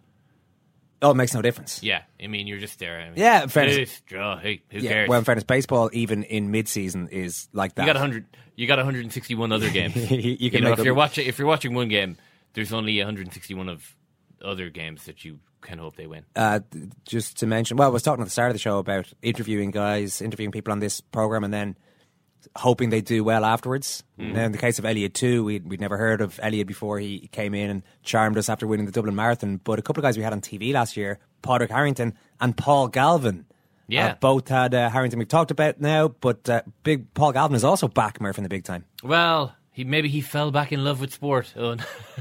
[1.00, 1.80] Oh, it makes no difference.
[1.82, 3.00] Yeah, I mean, you're just there.
[3.00, 5.08] I mean, Yeah, in fairness- it's- oh, hey, who Yeah, cares?
[5.08, 7.82] well, in fairness, baseball, even in mid-season, is like that.
[7.82, 8.26] You got 100.
[8.56, 9.94] You got 161 other games.
[10.10, 12.16] You you can know, if you're watching if you're watching one game,
[12.54, 13.94] there's only 161 of
[14.42, 16.24] other games that you can hope they win.
[16.34, 16.60] uh,
[17.06, 19.70] just to mention, well, I was talking at the start of the show about interviewing
[19.70, 21.76] guys, interviewing people on this program, and then
[22.56, 24.02] hoping they do well afterwards.
[24.18, 24.32] Mhm.
[24.34, 27.28] Now, in the case of Elliot too, we'd, we'd never heard of Elliot before he
[27.32, 29.60] came in and charmed us after winning the Dublin Marathon.
[29.62, 32.88] But a couple of guys we had on TV last year, Padraig Harrington and Paul
[32.88, 33.44] Galvin.
[33.90, 34.08] Yeah.
[34.08, 37.64] uh, both had uh, Harrington we've talked about now, but uh, big Paul Galvin is
[37.64, 38.84] also back, Murph, in the big time.
[39.02, 41.54] Well, he maybe he fell back in love with sport.
[41.56, 41.80] Owen.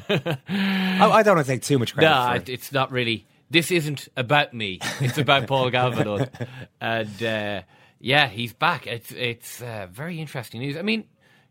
[0.09, 3.25] I, I don't want to take too much credit no, it- it's not really.
[3.49, 4.79] This isn't about me.
[4.99, 6.27] It's about Paul Galvin.
[6.81, 7.61] And uh,
[7.99, 8.87] yeah, he's back.
[8.87, 10.77] It's it's uh, very interesting news.
[10.77, 11.05] I mean,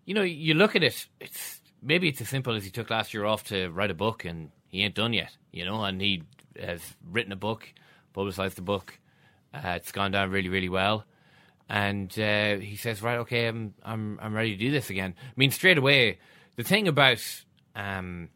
[0.04, 1.06] you know, you look at it.
[1.20, 4.24] It's maybe it's as simple as he took last year off to write a book,
[4.24, 5.36] and he ain't done yet.
[5.52, 6.22] You know, and he
[6.60, 7.72] has written a book,
[8.12, 8.98] publicized the book.
[9.52, 11.04] Uh, it's gone down really, really well.
[11.68, 15.32] And uh, he says, "Right, okay, I'm, I'm, I'm ready to do this again." I
[15.36, 16.18] mean, straight away,
[16.54, 17.18] the thing about
[17.74, 18.28] um,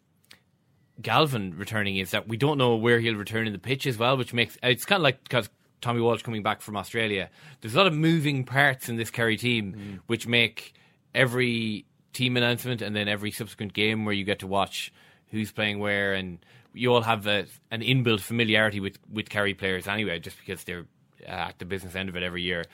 [1.01, 4.17] Galvin returning is that we don't know where he'll return in the pitch as well,
[4.17, 5.49] which makes it's kind of like because
[5.81, 7.31] Tommy Walsh coming back from Australia.
[7.61, 10.75] There's a lot of moving parts in this Kerry team, which make
[11.15, 14.93] every team announcement and then every subsequent game where you get to watch
[15.31, 16.39] who's playing where, and
[16.75, 20.87] you all have a, an inbuilt familiarity with with Kerry players anyway, just because they're
[21.27, 22.65] uh, at the business end of it every year.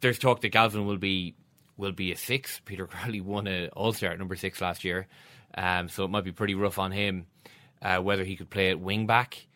[0.00, 1.34] There's talk that Galvin will be
[1.76, 2.60] will be a six.
[2.64, 5.06] Peter Crowley won a All Star at number six last year,
[5.56, 7.26] um, so it might be pretty rough on him
[7.82, 9.46] uh, whether he could play at wing back.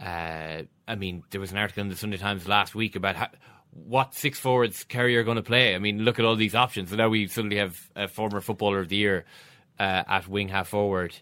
[0.00, 3.28] Uh, I mean, there was an article in the Sunday Times last week about how,
[3.70, 5.74] what six forwards Kerry are going to play.
[5.74, 6.90] I mean, look at all these options.
[6.90, 9.24] So now we suddenly have a former footballer of the year
[9.78, 11.14] uh, at wing half forward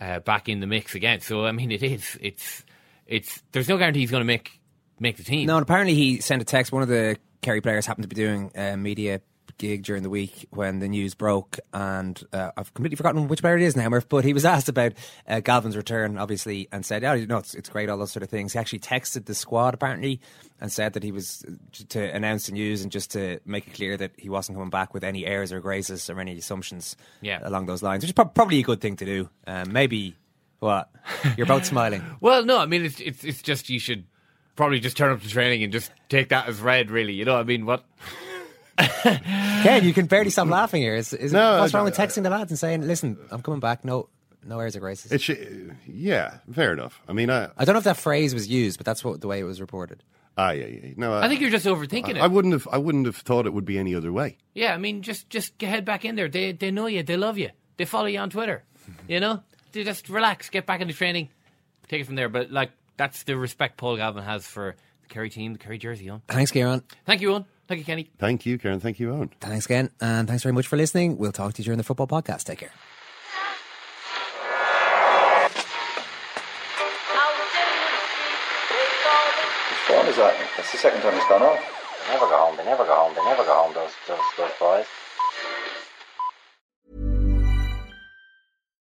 [0.00, 1.20] uh, back in the mix again.
[1.20, 2.64] So I mean, it is it's
[3.06, 4.60] it's there's no guarantee he's going to make
[4.98, 5.46] make the team.
[5.46, 6.72] No, and apparently he sent a text.
[6.72, 9.20] One of the Kerry players happened to be doing a media
[9.60, 13.56] gig during the week when the news broke, and uh, I've completely forgotten which player
[13.56, 14.94] it is now, Murph, but he was asked about
[15.28, 18.24] uh, Galvin's return, obviously, and said, "Yeah, you know, it's, it's great, all those sort
[18.24, 20.20] of things." He actually texted the squad apparently
[20.60, 21.52] and said that he was uh,
[21.90, 24.92] to announce the news and just to make it clear that he wasn't coming back
[24.92, 27.38] with any airs or graces or any assumptions Yeah.
[27.42, 29.28] along those lines, which is prob- probably a good thing to do.
[29.46, 30.16] Um, maybe
[30.58, 30.90] what
[31.36, 32.02] you're both smiling.
[32.20, 34.04] Well, no, I mean it's it's it's just you should
[34.56, 36.90] probably just turn up to training and just take that as read.
[36.90, 37.84] Really, you know, what I mean, what
[39.62, 40.94] Ken, you can barely stop laughing here.
[40.94, 43.84] Is, is No, what's wrong with texting the lads and saying, "Listen, I'm coming back.
[43.84, 44.08] No,
[44.44, 47.00] no airs or graces." It should, yeah, fair enough.
[47.08, 49.26] I mean, I, I don't know if that phrase was used, but that's what the
[49.28, 50.02] way it was reported.
[50.38, 50.92] ah, yeah, yeah.
[50.96, 52.22] No, I think you're just overthinking I, it.
[52.22, 52.68] I wouldn't have.
[52.72, 54.38] I wouldn't have thought it would be any other way.
[54.54, 56.28] Yeah, I mean, just just head back in there.
[56.28, 57.02] They they know you.
[57.02, 57.50] They love you.
[57.76, 58.64] They follow you on Twitter.
[59.08, 61.28] You know, they just relax, get back into training,
[61.88, 62.28] take it from there.
[62.28, 66.08] But like that's the respect Paul Galvin has for the Kerry team, the Kerry jersey
[66.08, 66.22] on.
[66.28, 66.82] Thanks, Kieran.
[67.06, 67.44] Thank you, Owen.
[67.70, 68.10] Thank you, Kenny.
[68.18, 68.80] Thank you, Karen.
[68.80, 69.30] Thank you, Owen.
[69.40, 71.18] Thanks again, and thanks very much for listening.
[71.18, 72.42] We'll talk to you during the football podcast.
[72.42, 72.72] Take care.
[79.70, 80.34] Which phone is that?
[80.56, 81.58] That's the second time it's gone off.
[82.06, 82.56] They never go home.
[82.56, 83.14] They never go home.
[83.14, 83.72] They never go home.
[83.74, 84.86] Those those those boys.